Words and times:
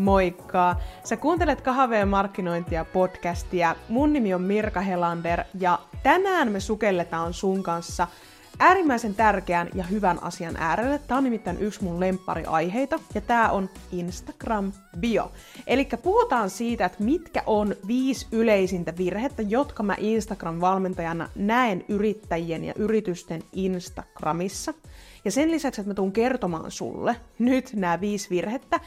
Moikka! 0.00 0.76
Sä 1.04 1.16
kuuntelet 1.16 1.60
Kahveen 1.60 2.08
markkinointia 2.08 2.84
podcastia. 2.84 3.76
Mun 3.88 4.12
nimi 4.12 4.34
on 4.34 4.42
Mirka 4.42 4.80
Helander 4.80 5.44
ja 5.58 5.78
tänään 6.02 6.52
me 6.52 6.60
sukelletaan 6.60 7.34
sun 7.34 7.62
kanssa 7.62 8.06
äärimmäisen 8.58 9.14
tärkeän 9.14 9.68
ja 9.74 9.84
hyvän 9.84 10.22
asian 10.22 10.56
äärelle. 10.56 10.98
Tää 10.98 11.16
on 11.16 11.24
nimittäin 11.24 11.60
yksi 11.60 11.84
mun 11.84 12.00
lemppariaiheita 12.00 12.98
ja 13.14 13.20
tää 13.20 13.50
on 13.50 13.70
Instagram 13.92 14.72
bio. 14.98 15.32
Eli 15.66 15.88
puhutaan 16.02 16.50
siitä, 16.50 16.84
että 16.84 17.04
mitkä 17.04 17.42
on 17.46 17.76
viisi 17.86 18.26
yleisintä 18.32 18.92
virhettä, 18.96 19.42
jotka 19.42 19.82
mä 19.82 19.96
Instagram-valmentajana 19.98 21.28
näen 21.34 21.84
yrittäjien 21.88 22.64
ja 22.64 22.74
yritysten 22.76 23.42
Instagramissa. 23.52 24.74
Ja 25.24 25.30
sen 25.30 25.50
lisäksi, 25.50 25.80
että 25.80 25.90
mä 25.90 25.94
tuun 25.94 26.12
kertomaan 26.12 26.70
sulle 26.70 27.16
nyt 27.38 27.70
nämä 27.74 28.00
viisi 28.00 28.30
virhettä, 28.30 28.80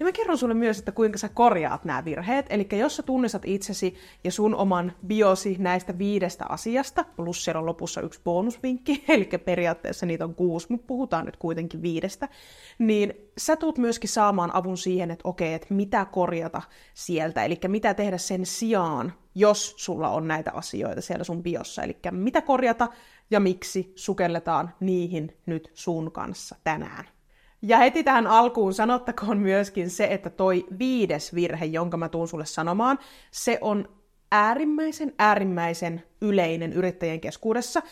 niin 0.00 0.06
mä 0.06 0.12
kerron 0.12 0.38
sulle 0.38 0.54
myös, 0.54 0.78
että 0.78 0.92
kuinka 0.92 1.18
sä 1.18 1.28
korjaat 1.28 1.84
nämä 1.84 2.04
virheet. 2.04 2.46
Eli 2.50 2.68
jos 2.72 2.96
sä 2.96 3.02
tunnistat 3.02 3.42
itsesi 3.44 3.94
ja 4.24 4.32
sun 4.32 4.54
oman 4.54 4.92
biosi 5.06 5.56
näistä 5.58 5.98
viidestä 5.98 6.44
asiasta, 6.48 7.04
plus 7.16 7.44
siellä 7.44 7.58
on 7.58 7.66
lopussa 7.66 8.00
yksi 8.00 8.20
bonusvinkki, 8.24 9.04
eli 9.08 9.28
periaatteessa 9.44 10.06
niitä 10.06 10.24
on 10.24 10.34
kuusi, 10.34 10.66
mutta 10.70 10.86
puhutaan 10.86 11.26
nyt 11.26 11.36
kuitenkin 11.36 11.82
viidestä, 11.82 12.28
niin 12.78 13.14
sä 13.38 13.56
tuut 13.56 13.78
myöskin 13.78 14.10
saamaan 14.10 14.54
avun 14.54 14.76
siihen, 14.76 15.10
että 15.10 15.28
okei, 15.28 15.54
että 15.54 15.74
mitä 15.74 16.04
korjata 16.04 16.62
sieltä, 16.94 17.44
eli 17.44 17.58
mitä 17.68 17.94
tehdä 17.94 18.18
sen 18.18 18.46
sijaan, 18.46 19.12
jos 19.34 19.74
sulla 19.76 20.08
on 20.08 20.28
näitä 20.28 20.50
asioita 20.54 21.00
siellä 21.00 21.24
sun 21.24 21.42
biossa. 21.42 21.82
Eli 21.82 21.96
mitä 22.10 22.40
korjata 22.42 22.88
ja 23.30 23.40
miksi 23.40 23.92
sukelletaan 23.96 24.74
niihin 24.80 25.36
nyt 25.46 25.70
sun 25.74 26.12
kanssa 26.12 26.56
tänään. 26.64 27.19
Ja 27.62 27.78
heti 27.78 28.04
tähän 28.04 28.26
alkuun 28.26 28.74
sanottakoon 28.74 29.38
myöskin 29.38 29.90
se, 29.90 30.04
että 30.10 30.30
toi 30.30 30.66
viides 30.78 31.34
virhe, 31.34 31.64
jonka 31.64 31.96
mä 31.96 32.08
tuun 32.08 32.28
sulle 32.28 32.46
sanomaan, 32.46 32.98
se 33.30 33.58
on 33.60 33.88
äärimmäisen, 34.32 35.14
äärimmäisen 35.18 36.02
yleinen 36.20 36.72
yrittäjien 36.72 37.20
keskuudessa 37.20 37.82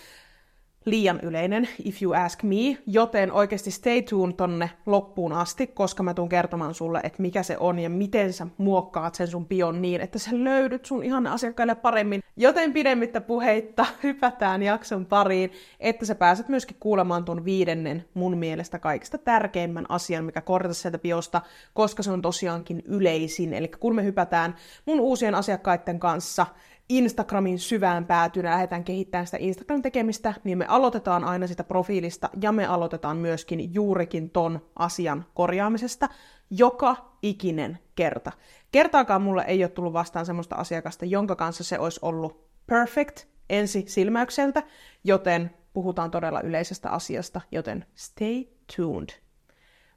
liian 0.90 1.20
yleinen, 1.22 1.68
if 1.84 2.02
you 2.02 2.12
ask 2.12 2.42
me, 2.42 2.78
joten 2.86 3.32
oikeasti 3.32 3.70
stay 3.70 4.02
tuned 4.02 4.34
tonne 4.36 4.70
loppuun 4.86 5.32
asti, 5.32 5.66
koska 5.66 6.02
mä 6.02 6.14
tuun 6.14 6.28
kertomaan 6.28 6.74
sulle, 6.74 7.00
että 7.02 7.22
mikä 7.22 7.42
se 7.42 7.56
on 7.58 7.78
ja 7.78 7.90
miten 7.90 8.32
sä 8.32 8.46
muokkaat 8.58 9.14
sen 9.14 9.28
sun 9.28 9.46
pion 9.46 9.82
niin, 9.82 10.00
että 10.00 10.18
sä 10.18 10.30
löydyt 10.32 10.84
sun 10.84 11.04
ihan 11.04 11.26
asiakkaille 11.26 11.74
paremmin. 11.74 12.22
Joten 12.36 12.72
pidemmittä 12.72 13.20
puheitta 13.20 13.86
hypätään 14.02 14.62
jakson 14.62 15.06
pariin, 15.06 15.52
että 15.80 16.06
sä 16.06 16.14
pääset 16.14 16.48
myöskin 16.48 16.76
kuulemaan 16.80 17.24
tuon 17.24 17.44
viidennen 17.44 18.04
mun 18.14 18.38
mielestä 18.38 18.78
kaikista 18.78 19.18
tärkeimmän 19.18 19.86
asian, 19.88 20.24
mikä 20.24 20.40
korjata 20.40 20.74
sieltä 20.74 20.98
biosta, 20.98 21.42
koska 21.74 22.02
se 22.02 22.10
on 22.10 22.22
tosiaankin 22.22 22.82
yleisin. 22.86 23.52
Eli 23.52 23.68
kun 23.68 23.94
me 23.94 24.04
hypätään 24.04 24.54
mun 24.86 25.00
uusien 25.00 25.34
asiakkaiden 25.34 25.98
kanssa 25.98 26.46
Instagramin 26.88 27.58
syvään 27.58 28.06
päätyyn 28.06 28.46
ja 28.46 28.52
lähdetään 28.52 28.84
kehittämään 28.84 29.26
sitä 29.26 29.36
Instagram-tekemistä, 29.40 30.34
niin 30.44 30.58
me 30.58 30.66
aloitetaan 30.68 31.24
aina 31.24 31.46
sitä 31.46 31.64
profiilista 31.64 32.30
ja 32.40 32.52
me 32.52 32.66
aloitetaan 32.66 33.16
myöskin 33.16 33.74
juurikin 33.74 34.30
ton 34.30 34.60
asian 34.76 35.24
korjaamisesta 35.34 36.08
joka 36.50 36.96
ikinen 37.22 37.78
kerta. 37.94 38.32
Kertaakaan 38.72 39.22
mulle 39.22 39.44
ei 39.46 39.64
ole 39.64 39.68
tullut 39.68 39.92
vastaan 39.92 40.26
semmoista 40.26 40.56
asiakasta, 40.56 41.04
jonka 41.04 41.36
kanssa 41.36 41.64
se 41.64 41.78
olisi 41.78 42.00
ollut 42.02 42.48
perfect 42.66 43.24
ensi 43.50 43.84
silmäykseltä, 43.88 44.62
joten 45.04 45.50
puhutaan 45.72 46.10
todella 46.10 46.40
yleisestä 46.40 46.90
asiasta, 46.90 47.40
joten 47.52 47.86
stay 47.94 48.44
tuned. 48.76 49.08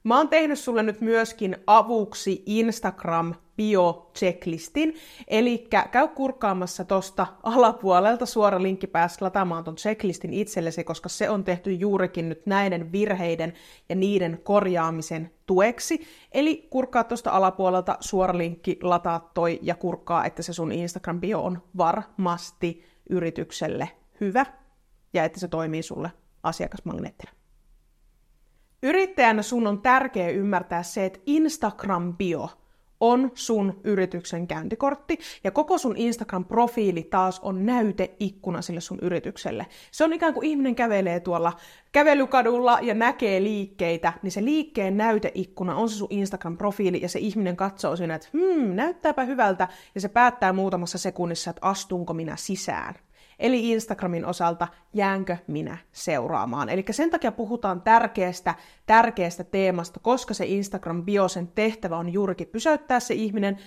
Mä 0.03 0.17
oon 0.17 0.29
tehnyt 0.29 0.59
sulle 0.59 0.83
nyt 0.83 1.01
myöskin 1.01 1.57
avuksi 1.67 2.43
Instagram 2.45 3.35
bio-checklistin, 3.57 4.95
eli 5.27 5.67
käy 5.91 6.07
kurkkaamassa 6.07 6.85
tosta 6.85 7.27
alapuolelta 7.43 8.25
suora 8.25 8.61
linkki 8.61 8.87
päästä 8.87 9.25
lataamaan 9.25 9.63
ton 9.63 9.75
checklistin 9.75 10.33
itsellesi, 10.33 10.83
koska 10.83 11.09
se 11.09 11.29
on 11.29 11.43
tehty 11.43 11.73
juurikin 11.73 12.29
nyt 12.29 12.45
näiden 12.45 12.91
virheiden 12.91 13.53
ja 13.89 13.95
niiden 13.95 14.39
korjaamisen 14.43 15.31
tueksi. 15.45 16.01
Eli 16.31 16.67
kurkkaa 16.69 17.03
tuosta 17.03 17.31
alapuolelta 17.31 17.97
suora 17.99 18.37
linkki, 18.37 18.79
lataa 18.81 19.31
toi 19.33 19.59
ja 19.61 19.75
kurkkaa, 19.75 20.25
että 20.25 20.43
se 20.43 20.53
sun 20.53 20.71
Instagram 20.71 21.19
bio 21.19 21.43
on 21.43 21.61
varmasti 21.77 22.83
yritykselle 23.09 23.89
hyvä 24.21 24.45
ja 25.13 25.23
että 25.23 25.39
se 25.39 25.47
toimii 25.47 25.83
sulle 25.83 26.11
asiakasmagneettina. 26.43 27.40
Yrittäjänä 28.83 29.41
sun 29.41 29.67
on 29.67 29.81
tärkeää 29.81 30.29
ymmärtää 30.29 30.83
se, 30.83 31.05
että 31.05 31.19
Instagram-bio 31.25 32.49
on 32.99 33.31
sun 33.33 33.81
yrityksen 33.83 34.47
käyntikortti, 34.47 35.19
ja 35.43 35.51
koko 35.51 35.77
sun 35.77 35.95
Instagram-profiili 35.95 37.03
taas 37.03 37.39
on 37.39 37.65
näyteikkuna 37.65 38.61
sille 38.61 38.81
sun 38.81 38.99
yritykselle. 39.01 39.67
Se 39.91 40.03
on 40.03 40.13
ikään 40.13 40.33
kuin 40.33 40.45
ihminen 40.47 40.75
kävelee 40.75 41.19
tuolla 41.19 41.53
kävelykadulla 41.91 42.79
ja 42.81 42.93
näkee 42.93 43.43
liikkeitä, 43.43 44.13
niin 44.21 44.31
se 44.31 44.45
liikkeen 44.45 44.97
näyteikkuna 44.97 45.75
on 45.75 45.89
se 45.89 45.95
sun 45.95 46.11
Instagram-profiili, 46.11 47.01
ja 47.01 47.09
se 47.09 47.19
ihminen 47.19 47.55
katsoo 47.55 47.95
siinä, 47.95 48.15
että 48.15 48.27
hmm, 48.33 48.75
näyttääpä 48.75 49.23
hyvältä, 49.23 49.67
ja 49.95 50.01
se 50.01 50.09
päättää 50.09 50.53
muutamassa 50.53 50.97
sekunnissa, 50.97 51.49
että 51.49 51.67
astunko 51.67 52.13
minä 52.13 52.35
sisään 52.35 52.95
eli 53.41 53.71
Instagramin 53.71 54.25
osalta 54.25 54.67
jäänkö 54.93 55.37
minä 55.47 55.77
seuraamaan. 55.91 56.69
Eli 56.69 56.85
sen 56.91 57.09
takia 57.09 57.31
puhutaan 57.31 57.81
tärkeästä, 57.81 58.55
tärkeästä 58.85 59.43
teemasta, 59.43 59.99
koska 59.99 60.33
se 60.33 60.45
Instagram-biosen 60.45 61.47
tehtävä 61.55 61.97
on 61.97 62.13
juurikin 62.13 62.47
pysäyttää 62.47 62.99
se 62.99 63.13
ihminen 63.13 63.57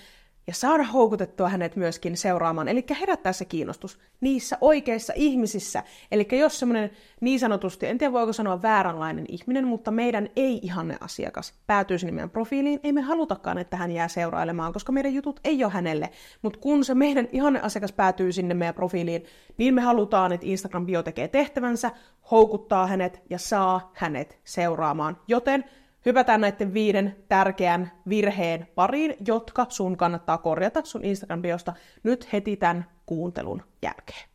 ja 0.47 0.53
saada 0.53 0.83
houkutettua 0.83 1.49
hänet 1.49 1.75
myöskin 1.75 2.17
seuraamaan, 2.17 2.67
eli 2.67 2.85
herättää 2.99 3.33
se 3.33 3.45
kiinnostus 3.45 3.99
niissä 4.21 4.57
oikeissa 4.61 5.13
ihmisissä. 5.15 5.83
Eli 6.11 6.27
jos 6.31 6.59
semmoinen 6.59 6.89
niin 7.21 7.39
sanotusti, 7.39 7.85
en 7.87 7.97
tiedä 7.97 8.13
voiko 8.13 8.33
sanoa 8.33 8.61
vääränlainen 8.61 9.25
ihminen, 9.29 9.67
mutta 9.67 9.91
meidän 9.91 10.29
ei-ihanne 10.35 10.97
asiakas 10.99 11.53
päätyy 11.67 11.97
sinne 11.97 12.11
meidän 12.11 12.29
profiiliin, 12.29 12.79
ei 12.83 12.93
me 12.93 13.01
halutakaan, 13.01 13.57
että 13.57 13.77
hän 13.77 13.91
jää 13.91 14.07
seurailemaan, 14.07 14.73
koska 14.73 14.91
meidän 14.91 15.13
jutut 15.13 15.39
ei 15.43 15.63
ole 15.63 15.73
hänelle. 15.73 16.09
Mutta 16.41 16.59
kun 16.59 16.85
se 16.85 16.95
meidän 16.95 17.27
ihanne 17.31 17.59
asiakas 17.61 17.91
päätyy 17.91 18.31
sinne 18.31 18.53
meidän 18.53 18.75
profiiliin, 18.75 19.25
niin 19.57 19.73
me 19.73 19.81
halutaan, 19.81 20.31
että 20.31 20.45
Instagram 20.45 20.85
bio 20.85 21.03
tekee 21.03 21.27
tehtävänsä, 21.27 21.91
houkuttaa 22.31 22.87
hänet 22.87 23.21
ja 23.29 23.37
saa 23.37 23.91
hänet 23.95 24.39
seuraamaan. 24.43 25.17
Joten 25.27 25.65
hypätään 26.05 26.41
näiden 26.41 26.73
viiden 26.73 27.15
tärkeän 27.29 27.91
virheen 28.09 28.67
pariin, 28.75 29.15
jotka 29.27 29.65
sun 29.69 29.97
kannattaa 29.97 30.37
korjata 30.37 30.81
sun 30.83 31.01
Instagram-biosta 31.01 31.73
nyt 32.03 32.33
heti 32.33 32.57
tämän 32.57 32.85
kuuntelun 33.05 33.63
jälkeen. 33.81 34.29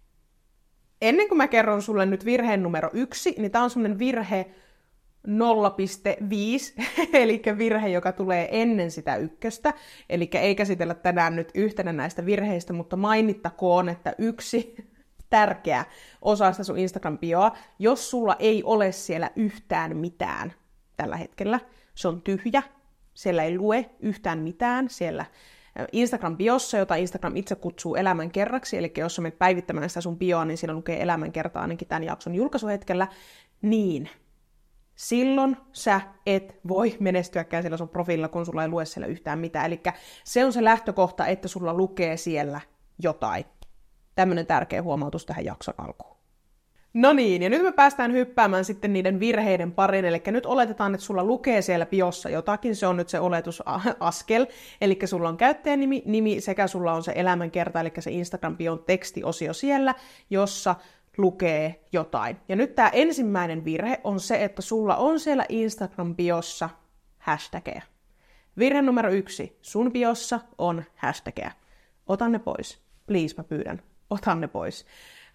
Ennen 1.02 1.28
kuin 1.28 1.38
mä 1.38 1.48
kerron 1.48 1.82
sulle 1.82 2.06
nyt 2.06 2.24
virheen 2.24 2.62
numero 2.62 2.90
yksi, 2.92 3.34
niin 3.38 3.50
tää 3.50 3.62
on 3.62 3.70
semmonen 3.70 3.98
virhe 3.98 4.50
0,5, 5.28 5.32
eli 7.12 7.42
virhe, 7.58 7.88
joka 7.88 8.12
tulee 8.12 8.48
ennen 8.62 8.90
sitä 8.90 9.16
ykköstä. 9.16 9.74
Eli 10.10 10.30
ei 10.34 10.54
käsitellä 10.54 10.94
tänään 10.94 11.36
nyt 11.36 11.50
yhtenä 11.54 11.92
näistä 11.92 12.26
virheistä, 12.26 12.72
mutta 12.72 12.96
mainittakoon, 12.96 13.88
että 13.88 14.14
yksi 14.18 14.74
tärkeä 15.30 15.84
osa 16.22 16.52
sitä 16.52 16.64
sun 16.64 16.76
Instagram-bioa, 16.76 17.56
jos 17.78 18.10
sulla 18.10 18.36
ei 18.38 18.62
ole 18.64 18.92
siellä 18.92 19.30
yhtään 19.36 19.96
mitään, 19.96 20.52
tällä 21.02 21.16
hetkellä. 21.16 21.60
Se 21.94 22.08
on 22.08 22.22
tyhjä, 22.22 22.62
siellä 23.14 23.42
ei 23.42 23.58
lue 23.58 23.90
yhtään 24.00 24.38
mitään, 24.38 24.88
siellä 24.88 25.24
Instagram-biossa, 25.92 26.78
jota 26.78 26.94
Instagram 26.94 27.36
itse 27.36 27.54
kutsuu 27.54 27.94
elämän 27.94 28.30
kerraksi, 28.30 28.78
eli 28.78 28.92
jos 28.98 29.16
sä 29.16 29.22
menet 29.22 29.38
päivittämään 29.38 29.90
sitä 29.90 30.00
sun 30.00 30.18
bioa, 30.18 30.44
niin 30.44 30.58
siellä 30.58 30.76
lukee 30.76 31.02
elämän 31.02 31.32
kerta 31.32 31.60
ainakin 31.60 31.88
tämän 31.88 32.04
jakson 32.04 32.34
julkaisuhetkellä, 32.34 33.08
niin 33.62 34.08
silloin 34.94 35.56
sä 35.72 36.00
et 36.26 36.60
voi 36.68 36.96
menestyäkään 37.00 37.62
siellä 37.62 37.76
sun 37.76 37.88
profiililla, 37.88 38.28
kun 38.28 38.46
sulla 38.46 38.62
ei 38.62 38.68
lue 38.68 38.84
siellä 38.84 39.06
yhtään 39.06 39.38
mitään. 39.38 39.66
Eli 39.66 39.80
se 40.24 40.44
on 40.44 40.52
se 40.52 40.64
lähtökohta, 40.64 41.26
että 41.26 41.48
sulla 41.48 41.74
lukee 41.74 42.16
siellä 42.16 42.60
jotain. 43.02 43.44
Tämmöinen 44.14 44.46
tärkeä 44.46 44.82
huomautus 44.82 45.26
tähän 45.26 45.44
jakson 45.44 45.74
alkuun. 45.78 46.09
No 46.94 47.12
niin, 47.12 47.42
ja 47.42 47.50
nyt 47.50 47.62
me 47.62 47.72
päästään 47.72 48.12
hyppäämään 48.12 48.64
sitten 48.64 48.92
niiden 48.92 49.20
virheiden 49.20 49.72
parin, 49.72 50.04
eli 50.04 50.22
nyt 50.26 50.46
oletetaan, 50.46 50.94
että 50.94 51.06
sulla 51.06 51.24
lukee 51.24 51.62
siellä 51.62 51.86
biossa 51.86 52.30
jotakin, 52.30 52.76
se 52.76 52.86
on 52.86 52.96
nyt 52.96 53.08
se 53.08 53.20
oletusaskel, 53.20 54.46
eli 54.80 54.98
sulla 55.04 55.28
on 55.28 55.36
käyttäjänimi, 55.36 56.02
nimi 56.06 56.40
sekä 56.40 56.66
sulla 56.66 56.92
on 56.92 57.02
se 57.02 57.12
elämänkerta, 57.14 57.80
eli 57.80 57.92
se 57.98 58.10
Instagram-bion 58.10 58.84
tekstiosio 58.86 59.52
siellä, 59.52 59.94
jossa 60.30 60.74
lukee 61.18 61.84
jotain. 61.92 62.36
Ja 62.48 62.56
nyt 62.56 62.74
tämä 62.74 62.88
ensimmäinen 62.88 63.64
virhe 63.64 64.00
on 64.04 64.20
se, 64.20 64.44
että 64.44 64.62
sulla 64.62 64.96
on 64.96 65.20
siellä 65.20 65.44
Instagram-biossa 65.48 66.68
hashtageja. 67.18 67.82
Virhe 68.58 68.82
numero 68.82 69.10
yksi, 69.10 69.58
sun 69.62 69.92
biossa 69.92 70.40
on 70.58 70.84
hashtageja. 70.96 71.50
Otan 72.06 72.32
ne 72.32 72.38
pois. 72.38 72.78
Please, 73.06 73.34
mä 73.36 73.44
pyydän. 73.44 73.82
Otan 74.10 74.40
ne 74.40 74.48
pois 74.48 74.86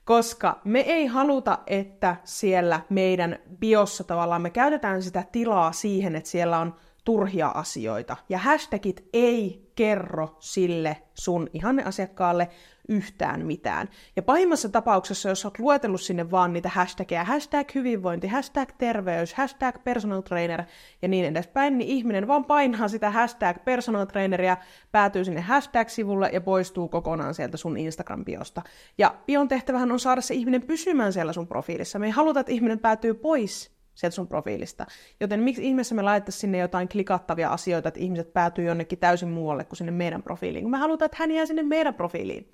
koska 0.06 0.62
me 0.64 0.80
ei 0.80 1.06
haluta, 1.06 1.60
että 1.68 2.16
siellä 2.24 2.82
meidän 2.90 3.40
biossa 3.60 4.04
tavallaan 4.04 4.42
me 4.42 4.50
käytetään 4.50 5.04
sitä 5.04 5.24
tilaa 5.32 5.72
siihen, 5.72 6.16
että 6.16 6.30
siellä 6.30 6.60
on 6.60 6.76
turhia 7.06 7.48
asioita. 7.48 8.18
Ja 8.30 8.38
hashtagit 8.38 9.10
ei 9.14 9.72
kerro 9.76 10.36
sille 10.40 10.98
sun 11.14 11.48
ihanneasiakkaalle 11.54 12.50
yhtään 12.90 13.46
mitään. 13.46 13.90
Ja 14.16 14.22
pahimmassa 14.22 14.70
tapauksessa, 14.70 15.30
jos 15.30 15.46
olet 15.46 15.60
luetellut 15.60 16.02
sinne 16.02 16.32
vaan 16.32 16.54
niitä 16.54 16.70
hashtageja, 16.70 17.24
hashtag 17.24 17.76
hyvinvointi, 17.76 18.28
hashtag 18.28 18.70
terveys, 18.78 19.34
hashtag 19.34 19.84
personal 19.84 20.22
trainer 20.22 20.64
ja 21.02 21.08
niin 21.08 21.26
edespäin, 21.26 21.78
niin 21.78 21.90
ihminen 21.90 22.28
vaan 22.28 22.46
painaa 22.46 22.88
sitä 22.88 23.10
hashtag 23.10 23.58
personal 23.66 24.06
traineria, 24.06 24.58
päätyy 24.92 25.26
sinne 25.26 25.42
hashtag-sivulle 25.42 26.30
ja 26.34 26.42
poistuu 26.42 26.88
kokonaan 26.88 27.34
sieltä 27.34 27.58
sun 27.58 27.78
Instagram-biosta. 27.78 28.62
Ja 28.98 29.16
bion 29.26 29.48
tehtävähän 29.48 29.92
on 29.92 30.00
saada 30.00 30.22
se 30.22 30.34
ihminen 30.34 30.62
pysymään 30.62 31.14
siellä 31.14 31.34
sun 31.34 31.48
profiilissa. 31.48 32.00
Me 32.00 32.06
ei 32.06 32.12
haluta, 32.12 32.40
että 32.40 32.52
ihminen 32.52 32.80
päätyy 32.80 33.14
pois 33.14 33.75
sieltä 33.96 34.16
sun 34.16 34.28
profiilista. 34.28 34.86
Joten 35.20 35.40
miksi 35.40 35.66
ihmeessä 35.68 35.96
me 35.96 36.02
laittaisiin 36.02 36.42
sinne 36.42 36.58
jotain 36.58 36.90
klikattavia 36.90 37.50
asioita, 37.50 37.88
että 37.88 38.00
ihmiset 38.00 38.34
päätyy 38.34 38.66
jonnekin 38.66 39.00
täysin 39.00 39.30
muualle 39.30 39.64
kuin 39.64 39.78
sinne 39.78 39.92
meidän 39.92 40.24
profiiliin, 40.24 40.64
kun 40.64 40.72
me 40.72 40.78
halutaan, 40.78 41.06
että 41.06 41.18
hän 41.20 41.32
jää 41.32 41.46
sinne 41.46 41.64
meidän 41.64 41.94
profiiliin. 41.94 42.52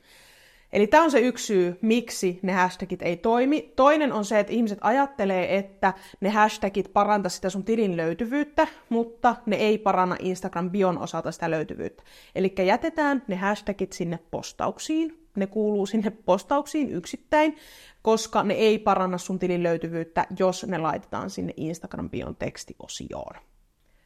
Eli 0.74 0.88
tämä 0.88 1.04
on 1.04 1.12
se 1.12 1.20
yksi 1.20 1.46
syy, 1.46 1.78
miksi 1.82 2.40
ne 2.42 2.54
hashtagit 2.54 3.02
ei 3.02 3.18
toimi. 3.18 3.74
Toinen 3.76 4.14
on 4.14 4.26
se, 4.26 4.40
että 4.40 4.54
ihmiset 4.54 4.80
ajattelee, 4.82 5.58
että 5.58 5.94
ne 6.22 6.30
hashtagit 6.30 6.94
parantaa 6.94 7.30
sitä 7.30 7.50
sun 7.50 7.64
tilin 7.64 7.98
löytyvyyttä, 7.98 8.68
mutta 8.90 9.36
ne 9.46 9.56
ei 9.56 9.78
paranna 9.78 10.16
Instagram-bion 10.16 10.98
osalta 10.98 11.32
sitä 11.32 11.52
löytyvyyttä. 11.52 12.04
Eli 12.36 12.54
jätetään 12.66 13.24
ne 13.28 13.36
hashtagit 13.36 13.94
sinne 13.94 14.20
postauksiin, 14.32 15.28
ne 15.36 15.48
kuuluu 15.48 15.86
sinne 15.86 16.10
postauksiin 16.10 16.90
yksittäin, 16.90 17.56
koska 18.02 18.44
ne 18.44 18.54
ei 18.54 18.80
paranna 18.80 19.18
sun 19.18 19.40
tilin 19.40 19.64
löytyvyyttä, 19.64 20.26
jos 20.40 20.66
ne 20.68 20.78
laitetaan 20.78 21.30
sinne 21.30 21.54
Instagram-bion 21.58 22.36
tekstiosioon. 22.40 23.36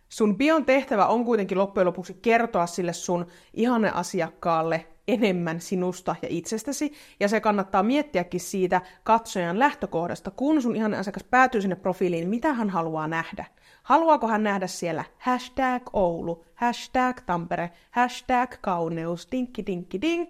Sun 0.10 0.38
bion 0.38 0.66
tehtävä 0.66 1.08
on 1.08 1.26
kuitenkin 1.26 1.58
loppujen 1.58 1.88
lopuksi 1.88 2.14
kertoa 2.22 2.68
sille 2.68 2.94
sun 2.94 3.26
ihanne 3.54 3.92
asiakkaalle 3.94 4.86
enemmän 5.08 5.62
sinusta 5.62 6.16
ja 6.22 6.28
itsestäsi, 6.32 6.94
ja 7.20 7.28
se 7.28 7.40
kannattaa 7.40 7.84
miettiäkin 7.84 8.40
siitä 8.40 8.82
katsojan 9.04 9.60
lähtökohdasta, 9.60 10.32
kun 10.32 10.62
sun 10.62 10.76
ihanne 10.76 10.98
asiakas 10.98 11.24
päätyy 11.24 11.62
sinne 11.62 11.76
profiiliin, 11.76 12.30
mitä 12.30 12.54
hän 12.54 12.70
haluaa 12.70 13.08
nähdä. 13.08 13.46
Haluaako 13.84 14.28
hän 14.28 14.44
nähdä 14.44 14.68
siellä 14.68 15.04
hashtag 15.18 15.84
Oulu, 15.94 16.46
hashtag 16.56 17.22
Tampere, 17.26 17.72
hashtag 17.92 18.54
kauneus, 18.62 19.28
dinkki 19.32 19.66
dinkki 19.66 20.02
ding, 20.02 20.28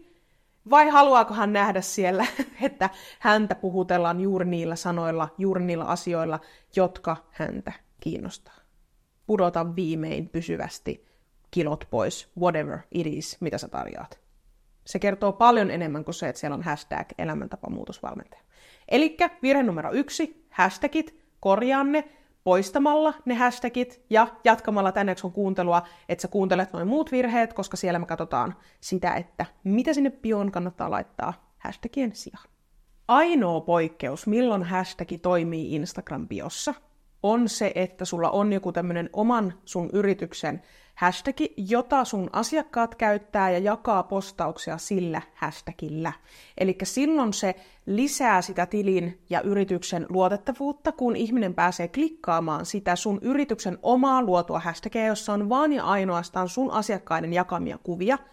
vai 0.69 0.89
haluaako 0.89 1.33
hän 1.33 1.53
nähdä 1.53 1.81
siellä, 1.81 2.25
että 2.61 2.89
häntä 3.19 3.55
puhutellaan 3.55 4.21
juuri 4.21 4.45
niillä 4.45 4.75
sanoilla, 4.75 5.29
juuri 5.37 5.63
niillä 5.63 5.85
asioilla, 5.85 6.39
jotka 6.75 7.17
häntä 7.31 7.71
kiinnostaa? 7.99 8.55
Pudota 9.27 9.75
viimein 9.75 10.29
pysyvästi 10.29 11.05
kilot 11.51 11.87
pois, 11.89 12.29
whatever 12.39 12.79
it 12.91 13.07
is, 13.07 13.37
mitä 13.39 13.57
sä 13.57 13.67
tarjoat. 13.67 14.24
Se 14.85 14.99
kertoo 14.99 15.33
paljon 15.33 15.71
enemmän 15.71 16.05
kuin 16.05 16.15
se, 16.15 16.29
että 16.29 16.39
siellä 16.39 16.55
on 16.55 16.63
hashtag 16.63 17.07
elämäntapamuutosvalmentaja. 17.17 18.41
Eli 18.87 19.17
virhe 19.41 19.63
numero 19.63 19.91
yksi, 19.93 20.47
hashtagit, 20.49 21.19
korjaa 21.39 21.83
ne 21.83 22.09
poistamalla 22.43 23.13
ne 23.25 23.35
hashtagit 23.35 24.01
ja 24.09 24.27
jatkamalla 24.43 24.91
tänne 24.91 25.15
sun 25.17 25.31
kuuntelua, 25.31 25.81
että 26.09 26.21
sä 26.21 26.27
kuuntelet 26.27 26.73
noin 26.73 26.87
muut 26.87 27.11
virheet, 27.11 27.53
koska 27.53 27.77
siellä 27.77 27.99
me 27.99 28.05
katsotaan 28.05 28.55
sitä, 28.81 29.13
että 29.13 29.45
mitä 29.63 29.93
sinne 29.93 30.09
bioon 30.09 30.51
kannattaa 30.51 30.91
laittaa 30.91 31.53
hashtagien 31.57 32.15
sijaan. 32.15 32.49
Ainoa 33.07 33.61
poikkeus, 33.61 34.27
milloin 34.27 34.63
hashtag 34.63 35.09
toimii 35.21 35.75
Instagram-biossa, 35.75 36.73
on 37.23 37.49
se, 37.49 37.71
että 37.75 38.05
sulla 38.05 38.29
on 38.29 38.53
joku 38.53 38.71
tämmöinen 38.71 39.09
oman 39.13 39.53
sun 39.65 39.89
yrityksen 39.93 40.61
hashtag, 40.95 41.35
jota 41.57 42.05
sun 42.05 42.29
asiakkaat 42.33 42.95
käyttää 42.95 43.49
ja 43.49 43.59
jakaa 43.59 44.03
postauksia 44.03 44.77
sillä 44.77 45.21
hashtagillä. 45.35 46.11
Eli 46.57 46.77
silloin 46.83 47.33
se 47.33 47.55
lisää 47.85 48.41
sitä 48.41 48.65
tilin 48.65 49.21
ja 49.29 49.41
yrityksen 49.41 50.05
luotettavuutta, 50.09 50.91
kun 50.91 51.15
ihminen 51.15 51.53
pääsee 51.53 51.87
klikkaamaan 51.87 52.65
sitä 52.65 52.95
sun 52.95 53.19
yrityksen 53.21 53.77
omaa 53.83 54.21
luotua 54.21 54.59
hashtagia, 54.59 55.05
jossa 55.05 55.33
on 55.33 55.49
vaan 55.49 55.73
ja 55.73 55.83
ainoastaan 55.83 56.49
sun 56.49 56.71
asiakkaiden 56.71 57.33
jakamia 57.33 57.77
kuvia– 57.77 58.17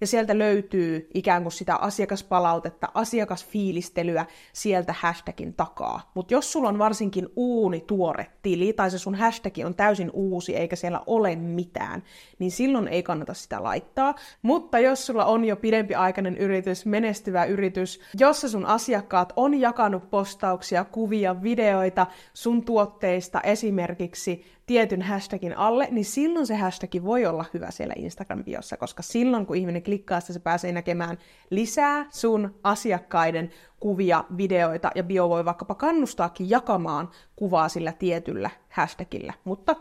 ja 0.00 0.06
sieltä 0.06 0.38
löytyy 0.38 1.10
ikään 1.14 1.42
kuin 1.42 1.52
sitä 1.52 1.76
asiakaspalautetta, 1.76 2.88
asiakasfiilistelyä 2.94 4.26
sieltä 4.52 4.94
hashtagin 4.98 5.54
takaa. 5.54 6.10
Mutta 6.14 6.34
jos 6.34 6.52
sulla 6.52 6.68
on 6.68 6.78
varsinkin 6.78 7.28
uuni 7.36 7.84
tuore 7.86 8.26
tili, 8.42 8.72
tai 8.72 8.90
se 8.90 8.98
sun 8.98 9.14
hashtag 9.14 9.54
on 9.64 9.74
täysin 9.74 10.10
uusi, 10.12 10.56
eikä 10.56 10.76
siellä 10.76 11.00
ole 11.06 11.36
mitään, 11.36 12.02
niin 12.38 12.50
silloin 12.50 12.88
ei 12.88 13.02
kannata 13.02 13.34
sitä 13.34 13.62
laittaa. 13.62 14.14
Mutta 14.42 14.78
jos 14.78 15.06
sulla 15.06 15.24
on 15.24 15.44
jo 15.44 15.56
pidempiaikainen 15.56 16.36
yritys, 16.36 16.86
menestyvä 16.86 17.44
yritys, 17.44 18.00
jossa 18.18 18.48
sun 18.48 18.66
asiakkaat 18.66 19.32
on 19.36 19.60
jakanut 19.60 20.10
postauksia, 20.10 20.84
kuvia, 20.84 21.42
videoita 21.42 22.06
sun 22.34 22.64
tuotteista 22.64 23.40
esimerkiksi 23.40 24.44
tietyn 24.68 25.02
hashtagin 25.02 25.58
alle, 25.58 25.88
niin 25.90 26.04
silloin 26.04 26.46
se 26.46 26.56
hashtag 26.56 26.90
voi 27.04 27.26
olla 27.26 27.44
hyvä 27.54 27.70
siellä 27.70 27.94
Instagram-biossa, 27.98 28.76
koska 28.76 29.02
silloin 29.02 29.46
kun 29.46 29.56
ihminen 29.56 29.82
klikkaa 29.82 30.20
sitä, 30.20 30.32
se 30.32 30.38
pääsee 30.38 30.72
näkemään 30.72 31.18
lisää 31.50 32.06
sun 32.10 32.54
asiakkaiden 32.62 33.50
kuvia, 33.80 34.24
videoita, 34.36 34.90
ja 34.94 35.02
bio 35.02 35.28
voi 35.28 35.44
vaikkapa 35.44 35.74
kannustaakin 35.74 36.50
jakamaan 36.50 37.10
kuvaa 37.36 37.68
sillä 37.68 37.92
tietyllä 37.92 38.50
hashtagillä. 38.68 39.32
Mutta 39.44 39.76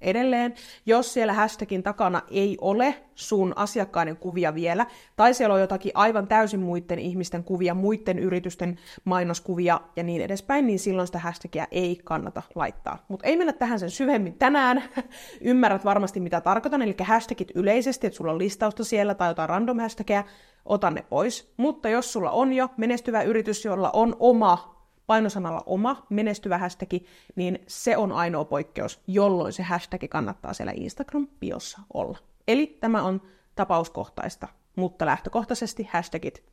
edelleen, 0.00 0.54
jos 0.86 1.14
siellä 1.14 1.32
hashtagin 1.32 1.82
takana 1.82 2.22
ei 2.30 2.58
ole 2.60 2.94
sun 3.14 3.52
asiakkaiden 3.56 4.16
kuvia 4.16 4.54
vielä, 4.54 4.86
tai 5.16 5.34
siellä 5.34 5.54
on 5.54 5.60
jotakin 5.60 5.92
aivan 5.94 6.28
täysin 6.28 6.60
muiden 6.60 6.98
ihmisten 6.98 7.44
kuvia, 7.44 7.74
muiden 7.74 8.18
yritysten 8.18 8.78
mainoskuvia 9.04 9.80
ja 9.96 10.02
niin 10.02 10.22
edespäin, 10.22 10.66
niin 10.66 10.78
silloin 10.78 11.06
sitä 11.06 11.18
hashtagia 11.18 11.66
ei 11.70 12.00
kannata 12.04 12.42
laittaa. 12.54 13.04
Mutta 13.08 13.26
ei 13.26 13.36
mennä 13.36 13.52
tähän 13.52 13.80
sen 13.80 13.90
syvemmin 13.90 14.34
tänään. 14.38 14.82
Ymmärrät 15.40 15.84
varmasti, 15.84 16.20
mitä 16.20 16.40
tarkoitan, 16.40 16.82
eli 16.82 16.96
hashtagit 17.02 17.50
yleisesti, 17.54 18.06
että 18.06 18.16
sulla 18.16 18.32
on 18.32 18.38
listausta 18.38 18.84
siellä 18.84 19.14
tai 19.14 19.30
jotain 19.30 19.48
random 19.48 19.78
hashtagia, 19.78 20.24
ota 20.64 20.90
ne 20.90 21.04
pois. 21.08 21.52
Mutta 21.56 21.88
jos 21.88 22.12
sulla 22.12 22.30
on 22.30 22.52
jo 22.52 22.68
menestyvä 22.76 23.22
yritys, 23.22 23.64
jolla 23.64 23.90
on 23.92 24.16
oma 24.18 24.79
painosanalla 25.10 25.62
oma 25.66 26.06
menestyvä 26.10 26.58
hashtag, 26.58 26.90
niin 27.36 27.58
se 27.66 27.96
on 27.96 28.12
ainoa 28.12 28.44
poikkeus, 28.44 29.00
jolloin 29.06 29.52
se 29.52 29.62
hashtag 29.62 30.00
kannattaa 30.10 30.54
siellä 30.54 30.72
Instagram-biossa 30.72 31.80
olla. 31.94 32.18
Eli 32.48 32.78
tämä 32.80 33.02
on 33.02 33.22
tapauskohtaista, 33.54 34.48
mutta 34.76 35.06
lähtökohtaisesti 35.06 35.88
hashtagit 35.92 36.44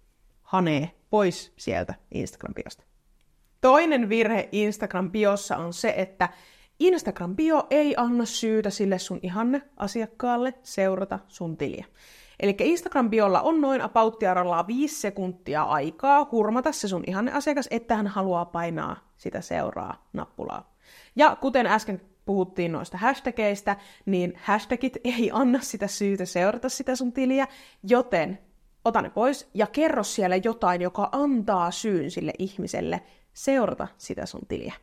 hanee 0.41 0.91
pois 1.09 1.53
sieltä 1.57 1.93
Instagram-biosta. 2.15 2.83
Toinen 3.61 4.09
virhe 4.09 4.49
Instagram-biossa 4.51 5.57
on 5.57 5.73
se, 5.73 5.93
että 5.97 6.29
Instagram-bio 6.79 7.67
ei 7.69 7.93
anna 7.97 8.25
syytä 8.25 8.69
sille 8.69 8.99
sun 8.99 9.19
ihanne 9.23 9.61
asiakkaalle 9.77 10.53
seurata 10.63 11.19
sun 11.27 11.57
tiliä. 11.57 11.85
Eli 12.39 12.57
Instagram-biolla 12.59 13.41
on 13.41 13.61
noin 13.61 13.81
apauttiarallaan 13.81 14.67
5 14.67 15.01
sekuntia 15.01 15.63
aikaa 15.63 16.27
hurmata 16.31 16.71
se 16.71 16.87
sun 16.87 17.03
ihanne 17.07 17.31
asiakas, 17.31 17.67
että 17.71 17.95
hän 17.95 18.07
haluaa 18.07 18.45
painaa 18.45 19.11
sitä 19.17 19.41
seuraa 19.41 20.07
nappulaa. 20.13 20.75
Ja 21.15 21.35
kuten 21.35 21.67
äsken 21.67 22.01
puhuttiin 22.25 22.71
noista 22.71 22.97
hashtageista, 22.97 23.75
niin 24.05 24.33
hashtagit 24.41 24.97
ei 25.03 25.29
anna 25.33 25.59
sitä 25.61 25.87
syytä 25.87 26.25
seurata 26.25 26.69
sitä 26.69 26.95
sun 26.95 27.13
tiliä, 27.13 27.47
joten 27.83 28.39
ota 28.85 29.01
ne 29.01 29.09
pois 29.09 29.49
ja 29.53 29.67
kerro 29.67 30.03
siellä 30.03 30.35
jotain, 30.35 30.81
joka 30.81 31.09
antaa 31.11 31.71
syyn 31.71 32.11
sille 32.11 32.33
ihmiselle 32.39 33.03
seurata 33.33 33.87
sitä 33.97 34.25
sun 34.25 34.47
tiliä. 34.47 34.73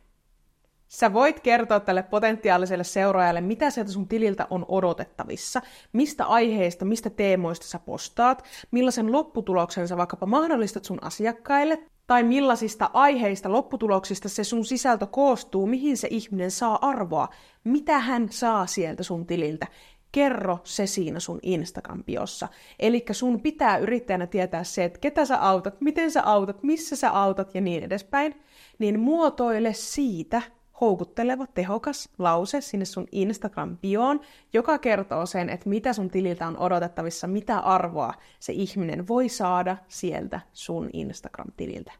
Sä 0.87 1.13
voit 1.13 1.39
kertoa 1.39 1.79
tälle 1.79 2.03
potentiaaliselle 2.03 2.83
seuraajalle, 2.83 3.41
mitä 3.41 3.69
sieltä 3.69 3.91
sun 3.91 4.07
tililtä 4.07 4.47
on 4.49 4.65
odotettavissa, 4.67 5.61
mistä 5.93 6.25
aiheista, 6.25 6.85
mistä 6.85 7.09
teemoista 7.09 7.65
sä 7.67 7.79
postaat, 7.79 8.43
millaisen 8.71 9.11
lopputuloksen 9.11 9.87
sä 9.87 9.97
vaikkapa 9.97 10.25
mahdollistat 10.25 10.85
sun 10.85 11.03
asiakkaille, 11.03 11.83
tai 12.07 12.23
millaisista 12.23 12.89
aiheista, 12.93 13.51
lopputuloksista 13.51 14.29
se 14.29 14.43
sun 14.43 14.65
sisältö 14.65 15.05
koostuu, 15.05 15.67
mihin 15.67 15.97
se 15.97 16.07
ihminen 16.11 16.51
saa 16.51 16.79
arvoa, 16.81 17.27
mitä 17.63 17.99
hän 17.99 18.27
saa 18.31 18.65
sieltä 18.65 19.03
sun 19.03 19.25
tililtä. 19.25 19.67
Kerro 20.11 20.59
se 20.63 20.87
siinä 20.87 21.19
sun 21.19 21.39
Instagram-biossa. 21.43 22.47
Eli 22.79 23.05
sun 23.11 23.41
pitää 23.41 23.77
yrittäjänä 23.77 24.27
tietää 24.27 24.63
se, 24.63 24.83
että 24.83 24.99
ketä 24.99 25.25
sä 25.25 25.41
autat, 25.41 25.81
miten 25.81 26.11
sä 26.11 26.23
autat, 26.23 26.63
missä 26.63 26.95
sä 26.95 27.11
autat 27.11 27.55
ja 27.55 27.61
niin 27.61 27.83
edespäin. 27.83 28.41
Niin 28.79 28.99
muotoile 28.99 29.73
siitä 29.73 30.41
houkutteleva, 30.81 31.47
tehokas 31.47 32.09
lause 32.17 32.61
sinne 32.61 32.85
sun 32.85 33.07
Instagram-bioon, 33.11 34.21
joka 34.53 34.77
kertoo 34.77 35.25
sen, 35.25 35.49
että 35.49 35.69
mitä 35.69 35.93
sun 35.93 36.09
tililtä 36.09 36.47
on 36.47 36.57
odotettavissa, 36.57 37.27
mitä 37.27 37.59
arvoa 37.59 38.13
se 38.39 38.53
ihminen 38.53 39.07
voi 39.07 39.29
saada 39.29 39.77
sieltä 39.87 40.39
sun 40.53 40.89
Instagram-tililtä. 40.93 41.91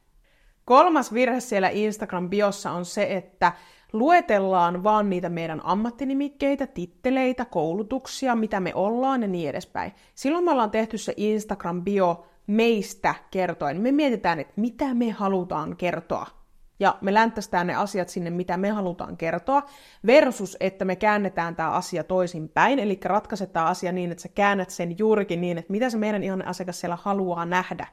Kolmas 0.65 1.13
virhe 1.13 1.39
siellä 1.39 1.69
Instagram-biossa 1.69 2.71
on 2.71 2.85
se, 2.85 3.15
että 3.15 3.51
luetellaan 3.93 4.83
vaan 4.83 5.09
niitä 5.09 5.29
meidän 5.29 5.61
ammattinimikkeitä, 5.63 6.67
titteleitä, 6.67 7.45
koulutuksia, 7.45 8.35
mitä 8.35 8.59
me 8.59 8.71
ollaan 8.75 9.21
ja 9.21 9.27
niin 9.27 9.49
edespäin. 9.49 9.91
Silloin 10.15 10.43
me 10.43 10.51
ollaan 10.51 10.71
tehty 10.71 10.97
se 10.97 11.13
Instagram-bio 11.17 12.25
meistä 12.47 13.15
kertoen. 13.31 13.81
Me 13.81 13.91
mietitään, 13.91 14.39
että 14.39 14.53
mitä 14.55 14.93
me 14.93 15.09
halutaan 15.09 15.77
kertoa 15.77 16.44
ja 16.79 16.97
me 17.01 17.13
länttästään 17.13 17.67
ne 17.67 17.75
asiat 17.75 18.09
sinne, 18.09 18.29
mitä 18.29 18.57
me 18.57 18.69
halutaan 18.69 19.17
kertoa, 19.17 19.63
versus, 20.05 20.57
että 20.59 20.85
me 20.85 20.95
käännetään 20.95 21.55
tämä 21.55 21.71
asia 21.71 22.03
toisinpäin, 22.03 22.79
eli 22.79 22.99
ratkaisetaan 23.05 23.67
asia 23.67 23.91
niin, 23.91 24.11
että 24.11 24.21
sä 24.21 24.29
käännät 24.29 24.69
sen 24.69 24.97
juurikin 24.99 25.41
niin, 25.41 25.57
että 25.57 25.71
mitä 25.71 25.89
se 25.89 25.97
meidän 25.97 26.23
ihan 26.23 26.47
asiakas 26.47 26.79
siellä 26.79 26.97
haluaa 27.01 27.45
nähdä. 27.45 27.87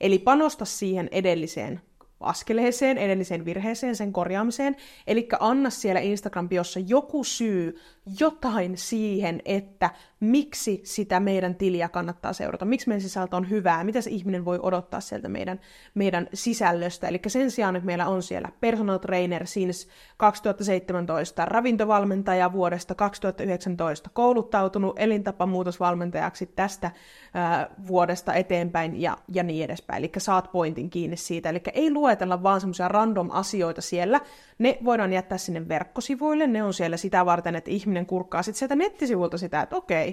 Eli 0.00 0.18
panosta 0.18 0.64
siihen 0.64 1.08
edelliseen 1.12 1.80
askeleeseen, 2.20 2.98
edelliseen 2.98 3.44
virheeseen, 3.44 3.96
sen 3.96 4.12
korjaamiseen. 4.12 4.76
Eli 5.06 5.28
anna 5.40 5.70
siellä 5.70 6.00
Instagram-biossa 6.00 6.84
joku 6.86 7.24
syy, 7.24 7.80
jotain 8.20 8.78
siihen, 8.78 9.42
että 9.44 9.90
miksi 10.20 10.80
sitä 10.84 11.20
meidän 11.20 11.54
tiliä 11.54 11.88
kannattaa 11.88 12.32
seurata, 12.32 12.64
miksi 12.64 12.88
meidän 12.88 13.00
sisältö 13.00 13.36
on 13.36 13.50
hyvää, 13.50 13.84
mitä 13.84 14.00
se 14.00 14.10
ihminen 14.10 14.44
voi 14.44 14.58
odottaa 14.62 15.00
sieltä 15.00 15.28
meidän, 15.28 15.60
meidän 15.94 16.28
sisällöstä. 16.34 17.08
Eli 17.08 17.20
sen 17.26 17.50
sijaan, 17.50 17.76
että 17.76 17.86
meillä 17.86 18.08
on 18.08 18.22
siellä 18.22 18.48
personal 18.60 18.98
trainer 18.98 19.46
since 19.46 19.88
2017, 20.16 21.44
ravintovalmentaja 21.44 22.52
vuodesta 22.52 22.94
2019, 22.94 24.10
kouluttautunut 24.12 24.98
elintapamuutosvalmentajaksi 24.98 26.46
tästä 26.46 26.90
ää, 27.34 27.70
vuodesta 27.86 28.34
eteenpäin 28.34 29.00
ja, 29.00 29.18
ja 29.28 29.42
niin 29.42 29.64
edespäin. 29.64 29.98
Eli 29.98 30.12
saat 30.18 30.52
pointin 30.52 30.90
kiinni 30.90 31.16
siitä. 31.16 31.48
Eli 31.48 31.62
ei 31.74 31.92
luetella 31.92 32.42
vaan 32.42 32.60
semmoisia 32.60 32.88
random 32.88 33.30
asioita 33.30 33.80
siellä, 33.80 34.20
ne 34.58 34.78
voidaan 34.84 35.12
jättää 35.12 35.38
sinne 35.38 35.68
verkkosivuille, 35.68 36.46
ne 36.46 36.62
on 36.62 36.74
siellä 36.74 36.96
sitä 36.96 37.26
varten, 37.26 37.56
että 37.56 37.70
ihminen 37.70 38.06
kurkkaa 38.06 38.42
sitten 38.42 38.58
sieltä 38.58 38.76
nettisivulta 38.76 39.38
sitä, 39.38 39.62
että 39.62 39.76
okei, 39.76 40.09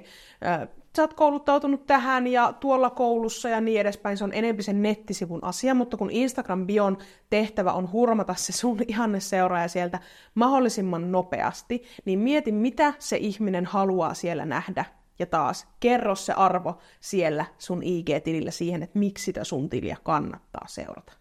sä 0.97 1.03
oot 1.03 1.13
kouluttautunut 1.13 1.85
tähän 1.85 2.27
ja 2.27 2.53
tuolla 2.53 2.89
koulussa 2.89 3.49
ja 3.49 3.61
niin 3.61 3.81
edespäin, 3.81 4.17
se 4.17 4.23
on 4.23 4.33
enemmän 4.33 4.63
sen 4.63 4.81
nettisivun 4.81 5.43
asia, 5.43 5.73
mutta 5.73 5.97
kun 5.97 6.09
Instagram-bion 6.09 6.97
tehtävä 7.29 7.71
on 7.71 7.91
hurmata 7.91 8.35
se 8.35 8.53
sun 8.53 8.79
ihanne 8.87 9.19
seuraaja 9.19 9.67
sieltä 9.67 9.99
mahdollisimman 10.35 11.11
nopeasti, 11.11 11.83
niin 12.05 12.19
mieti, 12.19 12.51
mitä 12.51 12.93
se 12.99 13.17
ihminen 13.17 13.65
haluaa 13.65 14.13
siellä 14.13 14.45
nähdä. 14.45 14.85
Ja 15.19 15.25
taas, 15.25 15.67
kerro 15.79 16.15
se 16.15 16.33
arvo 16.33 16.77
siellä 16.99 17.45
sun 17.57 17.83
IG-tilillä 17.83 18.51
siihen, 18.51 18.83
että 18.83 18.99
miksi 18.99 19.25
sitä 19.25 19.43
sun 19.43 19.69
tiliä 19.69 19.97
kannattaa 20.03 20.65
seurata. 20.67 21.13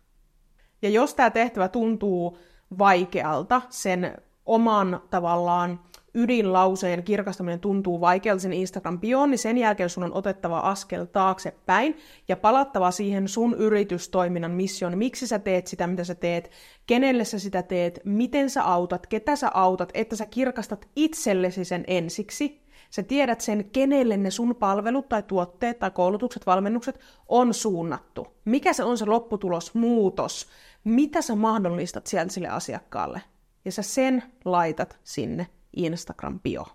Ja 0.82 0.88
jos 0.88 1.14
tämä 1.14 1.30
tehtävä 1.30 1.68
tuntuu 1.68 2.38
vaikealta, 2.78 3.62
sen 3.70 4.22
oman 4.46 5.00
tavallaan 5.10 5.80
ydinlauseen 6.16 7.02
kirkastaminen 7.02 7.60
tuntuu 7.60 8.00
vaikealta 8.00 8.42
sen 8.42 8.52
Instagram-bioon, 8.52 9.30
niin 9.30 9.38
sen 9.38 9.58
jälkeen 9.58 9.90
sun 9.90 10.04
on 10.04 10.14
otettava 10.14 10.58
askel 10.58 11.04
taaksepäin 11.04 11.96
ja 12.28 12.36
palattava 12.36 12.90
siihen 12.90 13.28
sun 13.28 13.54
yritystoiminnan 13.54 14.50
missioon. 14.50 14.98
Miksi 14.98 15.26
sä 15.26 15.38
teet 15.38 15.66
sitä, 15.66 15.86
mitä 15.86 16.04
sä 16.04 16.14
teet, 16.14 16.50
kenelle 16.86 17.24
sä 17.24 17.38
sitä 17.38 17.62
teet, 17.62 18.00
miten 18.04 18.50
sä 18.50 18.64
autat, 18.64 19.06
ketä 19.06 19.36
sä 19.36 19.50
autat, 19.54 19.90
että 19.94 20.16
sä 20.16 20.26
kirkastat 20.26 20.88
itsellesi 20.96 21.64
sen 21.64 21.84
ensiksi. 21.86 22.66
Sä 22.90 23.02
tiedät 23.02 23.40
sen, 23.40 23.64
kenelle 23.64 24.16
ne 24.16 24.30
sun 24.30 24.56
palvelut 24.56 25.08
tai 25.08 25.22
tuotteet 25.22 25.78
tai 25.78 25.90
koulutukset, 25.90 26.46
valmennukset 26.46 27.00
on 27.28 27.54
suunnattu. 27.54 28.26
Mikä 28.44 28.72
se 28.72 28.84
on 28.84 28.98
se 28.98 29.04
lopputulos, 29.04 29.74
muutos, 29.74 30.46
mitä 30.84 31.22
sä 31.22 31.34
mahdollistat 31.34 32.06
sieltä 32.06 32.32
sille 32.32 32.48
asiakkaalle. 32.48 33.20
Ja 33.64 33.72
sä 33.72 33.82
sen 33.82 34.22
laitat 34.44 34.98
sinne 35.04 35.46
Instagram-bio. 35.76 36.66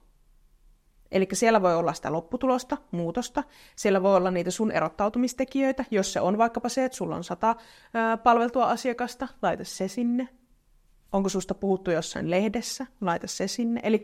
Eli 1.11 1.27
siellä 1.33 1.61
voi 1.61 1.75
olla 1.75 1.93
sitä 1.93 2.11
lopputulosta, 2.11 2.77
muutosta. 2.91 3.43
Siellä 3.75 4.03
voi 4.03 4.15
olla 4.15 4.31
niitä 4.31 4.51
sun 4.51 4.71
erottautumistekijöitä. 4.71 5.85
Jos 5.91 6.13
se 6.13 6.21
on 6.21 6.37
vaikkapa 6.37 6.69
se, 6.69 6.85
että 6.85 6.95
sulla 6.95 7.15
on 7.15 7.23
sata 7.23 7.55
ää, 7.93 8.17
palveltua 8.17 8.65
asiakasta, 8.65 9.27
laita 9.41 9.63
se 9.63 9.87
sinne. 9.87 10.27
Onko 11.11 11.29
susta 11.29 11.53
puhuttu 11.53 11.91
jossain 11.91 12.29
lehdessä, 12.29 12.85
laita 13.01 13.27
se 13.27 13.47
sinne. 13.47 13.81
Eli 13.83 14.03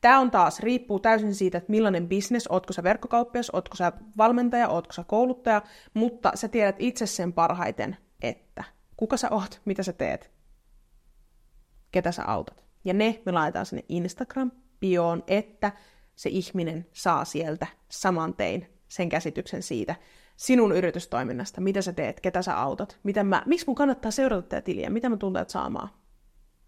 tämä 0.00 0.20
on 0.20 0.30
taas, 0.30 0.60
riippuu 0.60 1.00
täysin 1.00 1.34
siitä, 1.34 1.58
että 1.58 1.70
millainen 1.70 2.08
bisnes, 2.08 2.46
ootko 2.46 2.72
sä 2.72 2.82
verkkokauppias, 2.82 3.50
ootko 3.50 3.76
sä 3.76 3.92
valmentaja, 4.16 4.68
ootko 4.68 4.92
sä 4.92 5.04
kouluttaja, 5.04 5.62
mutta 5.94 6.32
sä 6.34 6.48
tiedät 6.48 6.76
itse 6.78 7.06
sen 7.06 7.32
parhaiten, 7.32 7.96
että 8.22 8.64
kuka 8.96 9.16
sä 9.16 9.28
oot, 9.30 9.60
mitä 9.64 9.82
sä 9.82 9.92
teet, 9.92 10.30
ketä 11.92 12.12
sä 12.12 12.24
autat. 12.24 12.65
Ja 12.86 12.94
ne 12.94 13.22
me 13.24 13.32
laitetaan 13.32 13.66
sinne 13.66 13.84
Instagram-bioon, 13.88 15.22
että 15.26 15.72
se 16.16 16.30
ihminen 16.30 16.86
saa 16.92 17.24
sieltä 17.24 17.66
saman 17.88 18.34
tein 18.34 18.66
sen 18.88 19.08
käsityksen 19.08 19.62
siitä 19.62 19.94
sinun 20.36 20.72
yritystoiminnasta, 20.72 21.60
mitä 21.60 21.82
sä 21.82 21.92
teet, 21.92 22.20
ketä 22.20 22.42
sä 22.42 22.60
autat, 22.60 22.98
miten 23.02 23.26
mä, 23.26 23.42
miksi 23.46 23.66
mun 23.66 23.74
kannattaa 23.74 24.10
seurata 24.10 24.42
tätä 24.42 24.62
tiliä, 24.62 24.90
mitä 24.90 25.08
mä 25.08 25.16
tuntuu, 25.16 25.42
että 25.42 25.52
saamaan. 25.52 25.88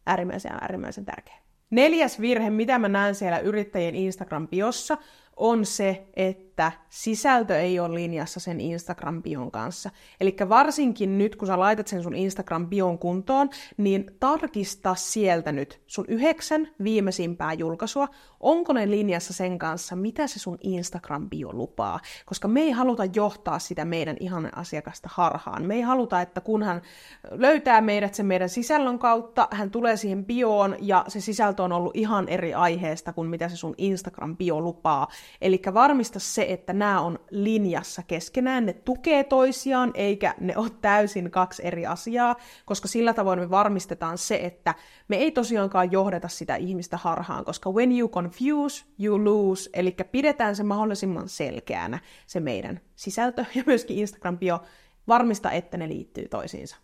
Äärimmäisen 0.06 0.52
äärimmäisen 0.52 1.04
tärkeä. 1.04 1.38
Neljäs 1.70 2.20
virhe, 2.20 2.50
mitä 2.50 2.78
mä 2.78 2.88
näen 2.88 3.14
siellä 3.14 3.38
yrittäjien 3.38 3.94
Instagram-biossa, 3.94 4.98
on 5.37 5.66
se, 5.66 6.06
että 6.16 6.47
sisältö 6.88 7.60
ei 7.60 7.80
ole 7.80 7.94
linjassa 7.94 8.40
sen 8.40 8.58
Instagram-bion 8.60 9.50
kanssa. 9.50 9.90
Eli 10.20 10.36
varsinkin 10.48 11.18
nyt, 11.18 11.36
kun 11.36 11.48
sä 11.48 11.58
laitat 11.58 11.86
sen 11.86 12.02
sun 12.02 12.14
Instagram-bion 12.14 12.98
kuntoon, 12.98 13.50
niin 13.76 14.10
tarkista 14.20 14.94
sieltä 14.94 15.52
nyt 15.52 15.80
sun 15.86 16.04
yhdeksän 16.08 16.68
viimeisimpää 16.84 17.52
julkaisua, 17.52 18.08
onko 18.40 18.72
ne 18.72 18.90
linjassa 18.90 19.32
sen 19.32 19.58
kanssa, 19.58 19.96
mitä 19.96 20.26
se 20.26 20.38
sun 20.38 20.58
Instagram-bio 20.64 21.52
lupaa. 21.52 22.00
Koska 22.26 22.48
me 22.48 22.60
ei 22.60 22.70
haluta 22.70 23.04
johtaa 23.04 23.58
sitä 23.58 23.84
meidän 23.84 24.16
ihan 24.20 24.58
asiakasta 24.58 25.08
harhaan. 25.12 25.66
Me 25.66 25.74
ei 25.74 25.82
haluta, 25.82 26.20
että 26.20 26.40
kun 26.40 26.62
hän 26.62 26.82
löytää 27.30 27.80
meidät 27.80 28.14
sen 28.14 28.26
meidän 28.26 28.48
sisällön 28.48 28.98
kautta, 28.98 29.48
hän 29.50 29.70
tulee 29.70 29.96
siihen 29.96 30.24
bioon 30.24 30.76
ja 30.80 31.04
se 31.08 31.20
sisältö 31.20 31.62
on 31.62 31.72
ollut 31.72 31.96
ihan 31.96 32.28
eri 32.28 32.54
aiheesta 32.54 33.12
kuin 33.12 33.28
mitä 33.28 33.48
se 33.48 33.56
sun 33.56 33.74
Instagram-bio 33.78 34.60
lupaa. 34.60 35.08
Eli 35.40 35.62
varmista 35.74 36.18
se, 36.18 36.42
että 36.52 36.72
nämä 36.72 37.00
on 37.00 37.18
linjassa 37.30 38.02
keskenään, 38.06 38.66
ne 38.66 38.72
tukee 38.72 39.24
toisiaan, 39.24 39.90
eikä 39.94 40.34
ne 40.40 40.56
ole 40.56 40.70
täysin 40.80 41.30
kaksi 41.30 41.66
eri 41.66 41.86
asiaa, 41.86 42.36
koska 42.64 42.88
sillä 42.88 43.14
tavoin 43.14 43.38
me 43.38 43.50
varmistetaan 43.50 44.18
se, 44.18 44.40
että 44.42 44.74
me 45.08 45.16
ei 45.16 45.30
tosiaankaan 45.30 45.92
johdeta 45.92 46.28
sitä 46.28 46.56
ihmistä 46.56 46.96
harhaan, 46.96 47.44
koska 47.44 47.70
when 47.70 47.98
you 47.98 48.08
confuse, 48.08 48.84
you 48.98 49.24
lose, 49.24 49.70
eli 49.74 49.96
pidetään 50.12 50.56
se 50.56 50.62
mahdollisimman 50.62 51.28
selkeänä, 51.28 51.98
se 52.26 52.40
meidän 52.40 52.80
sisältö 52.96 53.44
ja 53.54 53.62
myöskin 53.66 53.96
Instagram-bio, 53.98 54.60
varmista, 55.08 55.50
että 55.50 55.76
ne 55.76 55.88
liittyy 55.88 56.28
toisiinsa. 56.28 56.76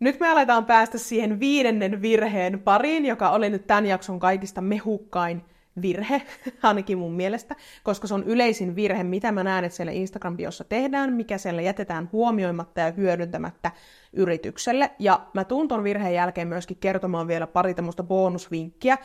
Nyt 0.00 0.20
me 0.20 0.28
aletaan 0.28 0.66
päästä 0.66 0.98
siihen 0.98 1.40
viidennen 1.40 2.02
virheen 2.02 2.60
pariin, 2.60 3.06
joka 3.06 3.30
oli 3.30 3.50
nyt 3.50 3.66
tämän 3.66 3.86
jakson 3.86 4.20
kaikista 4.20 4.60
mehukkain 4.60 5.42
virhe, 5.82 6.22
ainakin 6.62 6.98
mun 6.98 7.12
mielestä, 7.12 7.56
koska 7.82 8.06
se 8.06 8.14
on 8.14 8.24
yleisin 8.24 8.76
virhe, 8.76 9.04
mitä 9.04 9.32
mä 9.32 9.44
näen, 9.44 9.64
että 9.64 9.76
siellä 9.76 9.92
Instagram-biossa 9.92 10.64
tehdään, 10.68 11.12
mikä 11.12 11.38
siellä 11.38 11.62
jätetään 11.62 12.08
huomioimatta 12.12 12.80
ja 12.80 12.90
hyödyntämättä 12.90 13.70
yritykselle. 14.12 14.90
Ja 14.98 15.26
mä 15.34 15.44
tuun 15.44 15.68
ton 15.68 15.84
virheen 15.84 16.14
jälkeen 16.14 16.48
myöskin 16.48 16.76
kertomaan 16.80 17.28
vielä 17.28 17.46
pari 17.46 17.74
tämmöistä 17.74 18.02
bonusvinkkiä, 18.02 18.98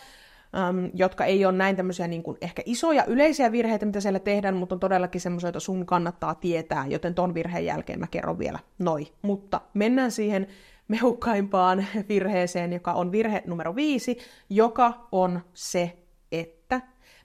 um, 0.69 0.91
jotka 0.93 1.25
ei 1.25 1.45
ole 1.45 1.57
näin 1.57 1.75
tämmöisiä 1.75 2.07
niin 2.07 2.23
kuin 2.23 2.37
ehkä 2.41 2.61
isoja 2.65 3.05
yleisiä 3.05 3.51
virheitä, 3.51 3.85
mitä 3.85 3.99
siellä 3.99 4.19
tehdään, 4.19 4.55
mutta 4.55 4.75
on 4.75 4.79
todellakin 4.79 5.21
semmoisia, 5.21 5.47
joita 5.47 5.59
sun 5.59 5.85
kannattaa 5.85 6.35
tietää, 6.35 6.85
joten 6.87 7.15
ton 7.15 7.33
virheen 7.33 7.65
jälkeen 7.65 7.99
mä 7.99 8.07
kerron 8.07 8.39
vielä 8.39 8.59
noi. 8.79 9.07
Mutta 9.21 9.61
mennään 9.73 10.11
siihen 10.11 10.47
mehukkaimpaan 10.87 11.85
virheeseen, 12.09 12.73
joka 12.73 12.93
on 12.93 13.11
virhe 13.11 13.43
numero 13.47 13.75
viisi, 13.75 14.17
joka 14.49 15.07
on 15.11 15.41
se, 15.53 15.97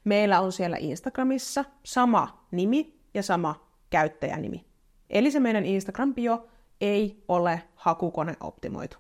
meillä 0.09 0.41
on 0.41 0.53
siellä 0.53 0.77
Instagramissa 0.81 1.65
sama 1.85 2.45
nimi 2.51 3.01
ja 3.15 3.23
sama 3.23 3.69
käyttäjänimi. 3.91 4.65
Eli 5.11 5.31
se 5.31 5.41
meidän 5.41 5.65
Instagram-bio 5.65 6.49
ei 6.81 7.25
ole 7.29 7.63
hakukoneoptimoitu. 7.75 8.99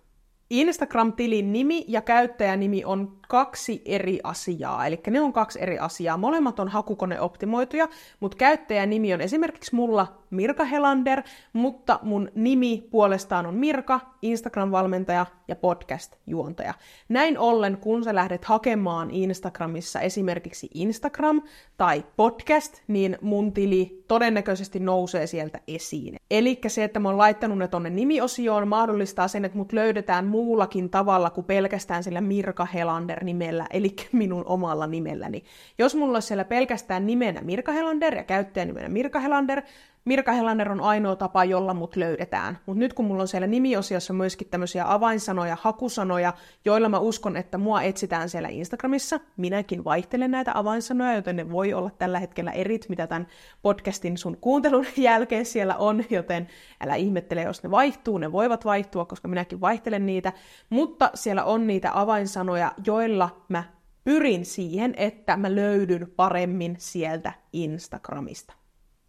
Instagram-tilin 0.50 1.52
nimi 1.52 1.84
ja 1.88 2.02
käyttäjänimi 2.02 2.84
on 2.84 3.18
kaksi 3.28 3.82
eri 3.84 4.20
asiaa, 4.24 4.86
eli 4.86 5.00
ne 5.10 5.20
on 5.20 5.32
kaksi 5.32 5.62
eri 5.62 5.78
asiaa. 5.78 6.16
Molemmat 6.16 6.60
on 6.60 6.68
hakukoneoptimoituja, 6.68 7.88
mutta 8.20 8.36
käyttäjänimi 8.36 9.14
on 9.14 9.20
esimerkiksi 9.20 9.74
mulla 9.74 10.22
Mirka 10.30 10.64
Helander, 10.64 11.22
mutta 11.52 11.98
mun 12.02 12.30
nimi 12.34 12.88
puolestaan 12.90 13.46
on 13.46 13.54
Mirka, 13.54 14.00
Instagram-valmentaja 14.22 15.26
ja 15.48 15.56
podcast-juontaja. 15.56 16.74
Näin 17.08 17.38
ollen, 17.38 17.76
kun 17.76 18.04
sä 18.04 18.14
lähdet 18.14 18.44
hakemaan 18.44 19.10
Instagramissa 19.10 20.00
esimerkiksi 20.00 20.70
Instagram 20.74 21.42
tai 21.76 22.04
podcast, 22.16 22.82
niin 22.88 23.18
mun 23.20 23.52
tili 23.52 24.04
todennäköisesti 24.08 24.80
nousee 24.80 25.26
sieltä 25.26 25.60
esiin. 25.68 26.16
Eli 26.30 26.58
se, 26.66 26.84
että 26.84 27.00
mä 27.00 27.08
oon 27.08 27.18
laittanut 27.18 27.58
ne 27.58 27.68
tonne 27.68 27.90
nimiosioon, 27.90 28.68
mahdollistaa 28.68 29.28
sen, 29.28 29.44
että 29.44 29.58
mut 29.58 29.72
löydetään 29.72 30.26
muullakin 30.26 30.90
tavalla 30.90 31.30
kuin 31.30 31.44
pelkästään 31.44 32.02
sillä 32.02 32.20
Mirka 32.20 32.64
Helander-nimellä, 32.64 33.66
eli 33.70 33.96
minun 34.12 34.44
omalla 34.46 34.86
nimelläni. 34.86 35.42
Jos 35.78 35.94
mulla 35.94 36.16
olisi 36.16 36.28
siellä 36.28 36.44
pelkästään 36.44 37.06
nimenä 37.06 37.40
Mirka 37.40 37.72
Helander 37.72 38.14
ja 38.14 38.24
käyttäjänimenä 38.24 38.88
Mirka 38.88 39.20
Helander, 39.20 39.62
Mirka 40.08 40.32
Helander 40.32 40.72
on 40.72 40.80
ainoa 40.80 41.16
tapa, 41.16 41.44
jolla 41.44 41.74
mut 41.74 41.96
löydetään. 41.96 42.58
Mutta 42.66 42.78
nyt 42.78 42.92
kun 42.92 43.04
mulla 43.04 43.22
on 43.22 43.28
siellä 43.28 43.46
nimiosiossa 43.46 44.12
myöskin 44.12 44.48
tämmöisiä 44.48 44.92
avainsanoja, 44.92 45.56
hakusanoja, 45.60 46.32
joilla 46.64 46.88
mä 46.88 46.98
uskon, 46.98 47.36
että 47.36 47.58
mua 47.58 47.82
etsitään 47.82 48.28
siellä 48.28 48.48
Instagramissa, 48.48 49.20
minäkin 49.36 49.84
vaihtelen 49.84 50.30
näitä 50.30 50.52
avainsanoja, 50.54 51.14
joten 51.14 51.36
ne 51.36 51.50
voi 51.50 51.74
olla 51.74 51.90
tällä 51.90 52.18
hetkellä 52.18 52.50
erit, 52.50 52.86
mitä 52.88 53.06
tämän 53.06 53.26
podcastin 53.62 54.18
sun 54.18 54.36
kuuntelun 54.40 54.86
jälkeen 54.96 55.46
siellä 55.46 55.76
on, 55.76 56.04
joten 56.10 56.48
älä 56.80 56.94
ihmettele, 56.94 57.42
jos 57.42 57.62
ne 57.62 57.70
vaihtuu, 57.70 58.18
ne 58.18 58.32
voivat 58.32 58.64
vaihtua, 58.64 59.04
koska 59.04 59.28
minäkin 59.28 59.60
vaihtelen 59.60 60.06
niitä, 60.06 60.32
mutta 60.70 61.10
siellä 61.14 61.44
on 61.44 61.66
niitä 61.66 61.90
avainsanoja, 61.94 62.72
joilla 62.86 63.44
mä 63.48 63.64
pyrin 64.04 64.44
siihen, 64.44 64.94
että 64.96 65.36
mä 65.36 65.54
löydyn 65.54 66.12
paremmin 66.16 66.76
sieltä 66.78 67.32
Instagramista. 67.52 68.58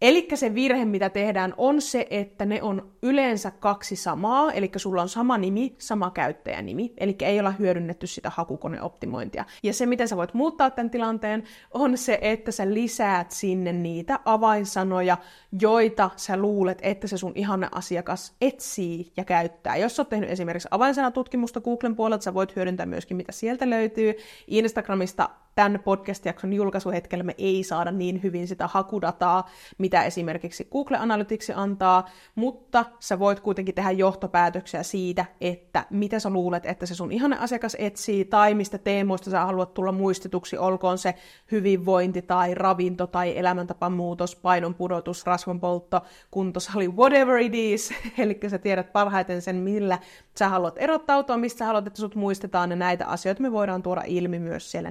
Eli 0.00 0.28
se 0.34 0.54
virhe, 0.54 0.84
mitä 0.84 1.10
tehdään, 1.10 1.54
on 1.56 1.80
se, 1.80 2.06
että 2.10 2.46
ne 2.46 2.62
on 2.62 2.92
yleensä 3.02 3.50
kaksi 3.50 3.96
samaa, 3.96 4.52
eli 4.52 4.70
sulla 4.76 5.02
on 5.02 5.08
sama 5.08 5.38
nimi, 5.38 5.74
sama 5.78 6.10
käyttäjänimi, 6.10 6.92
eli 6.98 7.16
ei 7.20 7.40
olla 7.40 7.50
hyödynnetty 7.50 8.06
sitä 8.06 8.30
hakukoneoptimointia. 8.30 9.44
Ja 9.62 9.72
se, 9.72 9.86
miten 9.86 10.08
sä 10.08 10.16
voit 10.16 10.34
muuttaa 10.34 10.70
tämän 10.70 10.90
tilanteen, 10.90 11.44
on 11.74 11.98
se, 11.98 12.18
että 12.22 12.52
sä 12.52 12.74
lisäät 12.74 13.30
sinne 13.30 13.72
niitä 13.72 14.20
avainsanoja, 14.24 15.16
joita 15.60 16.10
sä 16.16 16.36
luulet, 16.36 16.78
että 16.82 17.06
se 17.06 17.16
sun 17.16 17.32
ihanne 17.34 17.68
asiakas 17.72 18.36
etsii 18.40 19.12
ja 19.16 19.24
käyttää. 19.24 19.76
Jos 19.76 19.96
sä 19.96 20.02
oot 20.02 20.08
tehnyt 20.08 20.30
esimerkiksi 20.30 20.68
avainsanatutkimusta 20.70 21.60
Googlen 21.60 21.96
puolelta, 21.96 22.24
sä 22.24 22.34
voit 22.34 22.56
hyödyntää 22.56 22.86
myöskin, 22.86 23.16
mitä 23.16 23.32
sieltä 23.32 23.70
löytyy. 23.70 24.14
Instagramista 24.46 25.30
tämän 25.54 25.80
podcast-jakson 25.84 26.52
julkaisuhetkellä 26.52 27.24
me 27.24 27.34
ei 27.38 27.62
saada 27.62 27.90
niin 27.90 28.22
hyvin 28.22 28.48
sitä 28.48 28.66
hakudataa, 28.66 29.48
mitä 29.78 30.04
esimerkiksi 30.04 30.68
Google 30.72 30.96
Analytics 30.96 31.50
antaa, 31.54 32.08
mutta 32.34 32.84
sä 33.00 33.18
voit 33.18 33.40
kuitenkin 33.40 33.74
tehdä 33.74 33.90
johtopäätöksiä 33.90 34.82
siitä, 34.82 35.24
että 35.40 35.86
mitä 35.90 36.18
sä 36.18 36.30
luulet, 36.30 36.66
että 36.66 36.86
se 36.86 36.94
sun 36.94 37.12
ihanne 37.12 37.36
asiakas 37.38 37.76
etsii, 37.78 38.24
tai 38.24 38.54
mistä 38.54 38.78
teemoista 38.78 39.30
sä 39.30 39.44
haluat 39.44 39.74
tulla 39.74 39.92
muistetuksi, 39.92 40.58
olkoon 40.58 40.98
se 40.98 41.14
hyvinvointi 41.52 42.22
tai 42.22 42.54
ravinto 42.54 43.06
tai 43.06 43.38
elämäntapan 43.38 43.92
muutos, 43.92 44.36
painon 44.36 44.74
pudotus, 44.74 45.26
rasvanpoltto, 45.26 46.00
kuntosali, 46.30 46.88
whatever 46.88 47.38
it 47.38 47.54
is. 47.54 47.92
Eli 48.18 48.38
sä 48.48 48.58
tiedät 48.58 48.92
parhaiten 48.92 49.42
sen, 49.42 49.56
millä 49.56 49.98
sä 50.38 50.48
haluat 50.48 50.74
erottautua, 50.78 51.36
mistä 51.36 51.58
sä 51.58 51.64
haluat, 51.66 51.86
että 51.86 52.00
sut 52.00 52.14
muistetaan, 52.14 52.70
ja 52.70 52.76
näitä 52.76 53.06
asioita 53.06 53.42
me 53.42 53.52
voidaan 53.52 53.82
tuoda 53.82 54.02
ilmi 54.06 54.38
myös 54.38 54.70
siellä 54.70 54.90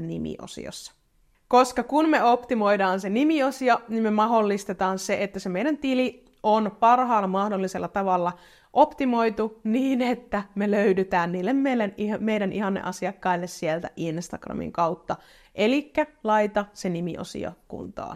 nimiosiossa. 0.55 0.93
Koska 1.47 1.83
kun 1.83 2.09
me 2.09 2.23
optimoidaan 2.23 2.99
se 2.99 3.09
nimiosio, 3.09 3.81
niin 3.87 4.03
me 4.03 4.11
mahdollistetaan 4.11 4.99
se, 4.99 5.23
että 5.23 5.39
se 5.39 5.49
meidän 5.49 5.77
tili 5.77 6.25
on 6.43 6.71
parhaalla 6.79 7.27
mahdollisella 7.27 7.87
tavalla 7.87 8.33
optimoitu 8.73 9.59
niin, 9.63 10.01
että 10.01 10.43
me 10.55 10.71
löydytään 10.71 11.31
niille 11.31 11.53
meidän, 11.53 11.93
meidän 12.19 12.51
ihanne 12.51 12.81
asiakkaille 12.81 13.47
sieltä 13.47 13.89
Instagramin 13.95 14.71
kautta. 14.71 15.15
Eli 15.55 15.93
laita 16.23 16.65
se 16.73 16.89
nimiosio 16.89 17.51
kuntoon. 17.67 18.15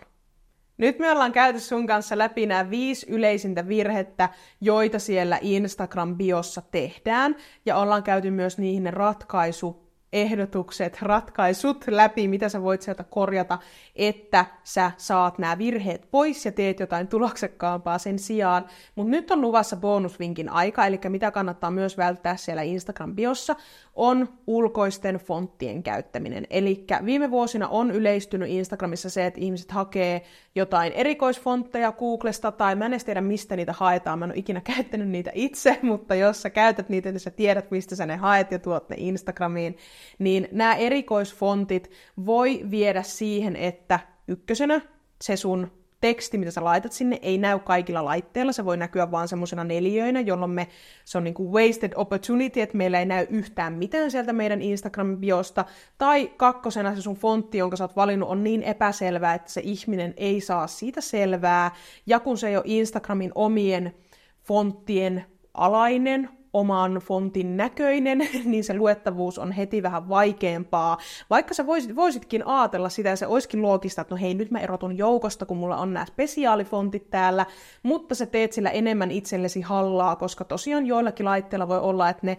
Nyt 0.78 1.00
me 1.00 1.12
ollaan 1.12 1.32
käyty 1.32 1.60
sun 1.60 1.88
kanssa 1.88 2.18
läpi 2.18 2.46
nämä 2.46 2.70
viisi 2.70 3.06
yleisintä 3.10 3.68
virhettä, 3.68 4.30
joita 4.62 5.00
siellä 5.00 5.40
Instagram-biossa 5.42 6.62
tehdään, 6.72 7.36
ja 7.66 7.78
ollaan 7.78 8.04
käyty 8.04 8.32
myös 8.32 8.58
niihin 8.58 8.94
ratkaisu 8.94 9.84
ehdotukset, 10.14 11.02
ratkaisut 11.02 11.86
läpi, 11.88 12.28
mitä 12.28 12.50
sä 12.50 12.62
voit 12.62 12.82
sieltä 12.82 13.04
korjata, 13.04 13.60
että 13.96 14.46
sä 14.64 14.92
saat 14.98 15.38
nämä 15.38 15.58
virheet 15.58 16.08
pois 16.12 16.46
ja 16.46 16.52
teet 16.52 16.80
jotain 16.80 17.08
tuloksekkaampaa 17.08 17.98
sen 17.98 18.20
sijaan. 18.20 18.66
Mutta 18.96 19.12
nyt 19.12 19.32
on 19.32 19.42
luvassa 19.42 19.76
bonusvinkin 19.76 20.50
aika, 20.50 20.86
eli 20.86 21.00
mitä 21.10 21.32
kannattaa 21.32 21.72
myös 21.72 21.98
välttää 21.98 22.36
siellä 22.36 22.62
Instagram-biossa, 22.62 23.56
on 23.96 24.30
ulkoisten 24.48 25.16
fonttien 25.16 25.84
käyttäminen. 25.84 26.48
Eli 26.50 26.86
viime 27.06 27.32
vuosina 27.32 27.68
on 27.68 27.92
yleistynyt 27.92 28.50
Instagramissa 28.50 29.10
se, 29.10 29.26
että 29.26 29.42
ihmiset 29.42 29.72
hakee 29.72 30.22
jotain 30.56 30.94
erikoisfontteja 30.94 31.92
Googlesta, 31.92 32.52
tai 32.52 32.76
mä 32.76 32.86
en 32.86 32.94
edes 32.94 33.06
tiedä, 33.06 33.22
mistä 33.22 33.56
niitä 33.56 33.74
haetaan, 33.74 34.20
mä 34.20 34.26
en 34.26 34.32
ole 34.32 34.40
ikinä 34.40 34.62
käyttänyt 34.62 35.10
niitä 35.10 35.32
itse, 35.34 35.80
mutta 35.84 36.16
jos 36.16 36.42
sä 36.42 36.50
käytät 36.50 36.90
niitä, 36.90 37.12
niin 37.12 37.20
sä 37.20 37.32
tiedät, 37.32 37.72
mistä 37.72 37.96
sä 37.96 38.06
ne 38.06 38.16
haet 38.16 38.52
ja 38.52 38.60
tuot 38.60 38.90
ne 38.90 38.96
Instagramiin, 39.00 39.78
niin 40.20 40.48
nämä 40.52 40.76
erikoisfontit 40.76 41.92
voi 42.26 42.62
viedä 42.72 43.04
siihen, 43.04 43.56
että 43.56 44.00
ykkösenä 44.28 44.82
se 45.22 45.36
sun 45.36 45.72
teksti, 46.04 46.38
mitä 46.38 46.52
sä 46.52 46.64
laitat 46.64 46.92
sinne, 46.92 47.20
ei 47.22 47.38
näy 47.38 47.60
kaikilla 47.60 48.06
laitteilla, 48.06 48.52
se 48.52 48.66
voi 48.66 48.78
näkyä 48.78 49.12
vaan 49.12 49.28
semmoisena 49.28 49.64
neljöinä, 49.64 50.20
jolloin 50.20 50.52
me, 50.52 50.68
se 51.06 51.18
on 51.18 51.24
niin 51.24 51.34
kuin 51.34 51.52
wasted 51.52 51.92
opportunity, 51.96 52.62
että 52.62 52.78
meillä 52.78 53.00
ei 53.00 53.06
näy 53.06 53.28
yhtään 53.30 53.74
mitään 53.74 54.12
sieltä 54.12 54.34
meidän 54.34 54.60
Instagram-biosta, 54.62 55.66
tai 55.98 56.28
kakkosena 56.38 56.96
se 56.96 57.02
sun 57.02 57.16
fontti, 57.16 57.58
jonka 57.58 57.76
sä 57.76 57.84
oot 57.84 57.96
valinnut, 57.96 58.30
on 58.30 58.44
niin 58.44 58.64
epäselvää, 58.64 59.34
että 59.34 59.52
se 59.52 59.62
ihminen 59.64 60.14
ei 60.18 60.42
saa 60.42 60.68
siitä 60.68 61.02
selvää, 61.02 61.72
ja 62.06 62.20
kun 62.20 62.38
se 62.38 62.48
ei 62.48 62.58
ole 62.58 62.64
Instagramin 62.68 63.32
omien 63.36 63.96
fonttien 64.42 65.26
alainen, 65.54 66.30
oman 66.54 66.94
fontin 66.94 67.58
näköinen, 67.58 68.18
niin 68.46 68.64
se 68.64 68.74
luettavuus 68.74 69.40
on 69.40 69.52
heti 69.52 69.84
vähän 69.84 70.10
vaikeampaa. 70.10 70.98
Vaikka 71.30 71.54
sä 71.54 71.66
voisit, 71.66 71.96
voisitkin 71.96 72.48
ajatella 72.48 72.90
sitä 72.90 73.10
ja 73.10 73.16
se 73.16 73.28
olisikin 73.28 73.62
loogista, 73.62 74.02
että 74.02 74.16
no 74.16 74.22
hei, 74.22 74.34
nyt 74.34 74.52
mä 74.52 74.60
erotun 74.60 74.98
joukosta, 74.98 75.46
kun 75.46 75.58
mulla 75.58 75.78
on 75.78 75.94
nämä 75.94 76.06
spesiaalifontit 76.06 77.10
täällä, 77.10 77.46
mutta 77.84 78.16
sä 78.16 78.26
teet 78.26 78.54
sillä 78.54 78.70
enemmän 78.70 79.12
itsellesi 79.12 79.62
hallaa, 79.62 80.16
koska 80.16 80.44
tosiaan 80.44 80.86
joillakin 80.86 81.26
laitteilla 81.26 81.68
voi 81.68 81.80
olla, 81.80 82.10
että 82.10 82.26
ne 82.26 82.38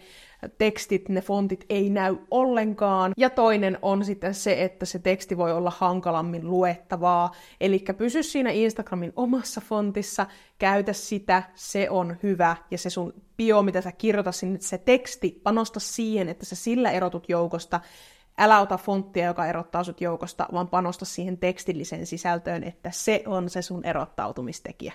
tekstit, 0.58 1.08
ne 1.08 1.20
fontit 1.20 1.64
ei 1.68 1.90
näy 1.90 2.16
ollenkaan. 2.30 3.12
Ja 3.16 3.30
toinen 3.30 3.78
on 3.82 4.04
sitten 4.04 4.34
se, 4.34 4.62
että 4.62 4.86
se 4.86 4.98
teksti 4.98 5.36
voi 5.36 5.52
olla 5.52 5.72
hankalammin 5.78 6.50
luettavaa. 6.50 7.32
Eli 7.60 7.84
pysy 7.98 8.22
siinä 8.22 8.50
Instagramin 8.50 9.12
omassa 9.16 9.60
fontissa, 9.60 10.26
käytä 10.58 10.92
sitä, 10.92 11.42
se 11.54 11.90
on 11.90 12.16
hyvä. 12.22 12.56
Ja 12.70 12.78
se 12.78 12.90
sun 12.90 13.14
bio, 13.36 13.62
mitä 13.62 13.80
sä 13.80 13.92
kirjoitat 13.92 14.34
sinne, 14.34 14.58
se 14.60 14.78
teksti, 14.78 15.40
panosta 15.42 15.80
siihen, 15.80 16.28
että 16.28 16.44
sä 16.44 16.56
sillä 16.56 16.90
erotut 16.90 17.28
joukosta. 17.28 17.80
Älä 18.38 18.60
ota 18.60 18.78
fonttia, 18.78 19.26
joka 19.26 19.46
erottaa 19.46 19.84
sut 19.84 20.00
joukosta, 20.00 20.46
vaan 20.52 20.68
panosta 20.68 21.04
siihen 21.04 21.38
tekstilliseen 21.38 22.06
sisältöön, 22.06 22.64
että 22.64 22.90
se 22.90 23.22
on 23.26 23.50
se 23.50 23.62
sun 23.62 23.84
erottautumistekijä. 23.84 24.92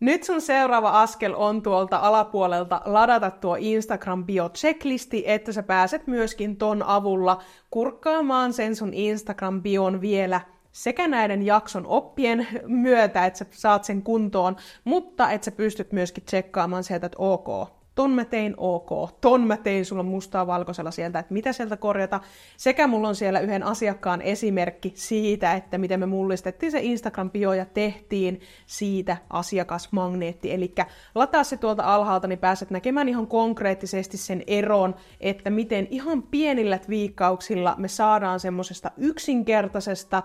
Nyt 0.00 0.22
sun 0.24 0.40
seuraava 0.40 1.02
askel 1.02 1.34
on 1.36 1.62
tuolta 1.62 1.96
alapuolelta 1.96 2.82
ladata 2.84 3.30
tuo 3.30 3.56
Instagram 3.58 4.24
bio 4.24 4.48
checklisti, 4.48 5.22
että 5.26 5.52
sä 5.52 5.62
pääset 5.62 6.06
myöskin 6.06 6.56
ton 6.56 6.82
avulla 6.82 7.42
kurkkaamaan 7.70 8.52
sen 8.52 8.76
sun 8.76 8.94
Instagram 8.94 9.62
bion 9.62 10.00
vielä 10.00 10.40
sekä 10.72 11.08
näiden 11.08 11.46
jakson 11.46 11.86
oppien 11.86 12.46
myötä, 12.66 13.26
että 13.26 13.38
sä 13.38 13.46
saat 13.50 13.84
sen 13.84 14.02
kuntoon, 14.02 14.56
mutta 14.84 15.30
että 15.30 15.44
sä 15.44 15.50
pystyt 15.50 15.92
myöskin 15.92 16.24
tsekkaamaan 16.24 16.84
sieltä, 16.84 17.06
että 17.06 17.18
ok, 17.18 17.68
ton 17.96 18.10
mä 18.10 18.24
tein 18.24 18.54
ok, 18.56 19.20
ton 19.20 19.46
mä 19.46 19.56
tein 19.56 19.84
sulla 19.84 20.02
mustaa 20.02 20.46
valkoisella 20.46 20.90
sieltä, 20.90 21.18
että 21.18 21.34
mitä 21.34 21.52
sieltä 21.52 21.76
korjata. 21.76 22.20
Sekä 22.56 22.86
mulla 22.86 23.08
on 23.08 23.14
siellä 23.14 23.40
yhden 23.40 23.62
asiakkaan 23.62 24.22
esimerkki 24.22 24.92
siitä, 24.94 25.54
että 25.54 25.78
miten 25.78 26.00
me 26.00 26.06
mullistettiin 26.06 26.72
se 26.72 26.80
Instagram-bio 26.82 27.52
ja 27.52 27.64
tehtiin 27.64 28.40
siitä 28.66 29.16
asiakasmagneetti. 29.30 30.52
Eli 30.52 30.74
lataa 31.14 31.44
se 31.44 31.56
tuolta 31.56 31.94
alhaalta, 31.94 32.28
niin 32.28 32.38
pääset 32.38 32.70
näkemään 32.70 33.08
ihan 33.08 33.26
konkreettisesti 33.26 34.16
sen 34.16 34.42
eron, 34.46 34.94
että 35.20 35.50
miten 35.50 35.88
ihan 35.90 36.22
pienillä 36.22 36.78
viikkauksilla 36.88 37.74
me 37.78 37.88
saadaan 37.88 38.40
semmoisesta 38.40 38.90
yksinkertaisesta, 38.96 40.22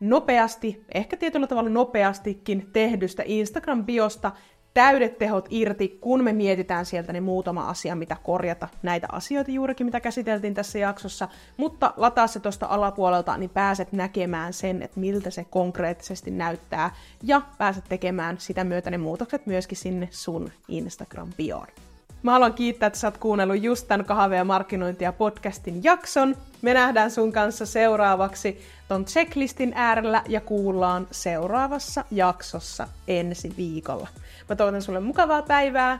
nopeasti, 0.00 0.84
ehkä 0.94 1.16
tietyllä 1.16 1.46
tavalla 1.46 1.70
nopeastikin 1.70 2.70
tehdystä 2.72 3.22
Instagram-biosta 3.22 4.30
täydet 4.74 5.18
tehot 5.18 5.46
irti, 5.50 5.98
kun 6.00 6.24
me 6.24 6.32
mietitään 6.32 6.86
sieltä 6.86 7.12
ne 7.12 7.20
muutama 7.20 7.68
asia, 7.68 7.94
mitä 7.96 8.16
korjata. 8.22 8.68
Näitä 8.82 9.06
asioita 9.12 9.50
juurikin, 9.50 9.86
mitä 9.86 10.00
käsiteltiin 10.00 10.54
tässä 10.54 10.78
jaksossa. 10.78 11.28
Mutta 11.56 11.94
lataa 11.96 12.26
se 12.26 12.40
tuosta 12.40 12.66
alapuolelta, 12.66 13.36
niin 13.36 13.50
pääset 13.50 13.92
näkemään 13.92 14.52
sen, 14.52 14.82
että 14.82 15.00
miltä 15.00 15.30
se 15.30 15.44
konkreettisesti 15.44 16.30
näyttää. 16.30 16.90
Ja 17.22 17.42
pääset 17.58 17.84
tekemään 17.88 18.38
sitä 18.38 18.64
myötä 18.64 18.90
ne 18.90 18.98
muutokset 18.98 19.46
myöskin 19.46 19.78
sinne 19.78 20.08
sun 20.10 20.50
Instagram-bioon. 20.68 21.93
Mä 22.24 22.32
haluan 22.32 22.54
kiittää, 22.54 22.86
että 22.86 22.98
sä 22.98 23.06
oot 23.06 23.18
kuunnellut 23.18 23.62
just 23.62 23.88
tämän 23.88 24.06
kahve- 24.06 24.36
ja 24.36 24.44
markkinointia 24.44 25.12
podcastin 25.12 25.84
jakson. 25.84 26.36
Me 26.62 26.74
nähdään 26.74 27.10
sun 27.10 27.32
kanssa 27.32 27.66
seuraavaksi 27.66 28.60
ton 28.88 29.04
checklistin 29.04 29.72
äärellä 29.74 30.22
ja 30.28 30.40
kuullaan 30.40 31.06
seuraavassa 31.10 32.04
jaksossa 32.10 32.88
ensi 33.08 33.54
viikolla. 33.56 34.08
Mä 34.48 34.56
toivotan 34.56 34.82
sulle 34.82 35.00
mukavaa 35.00 35.42
päivää. 35.42 35.98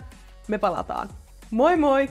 Me 0.48 0.58
palataan. 0.58 1.08
Moi 1.50 1.76
moi! 1.76 2.08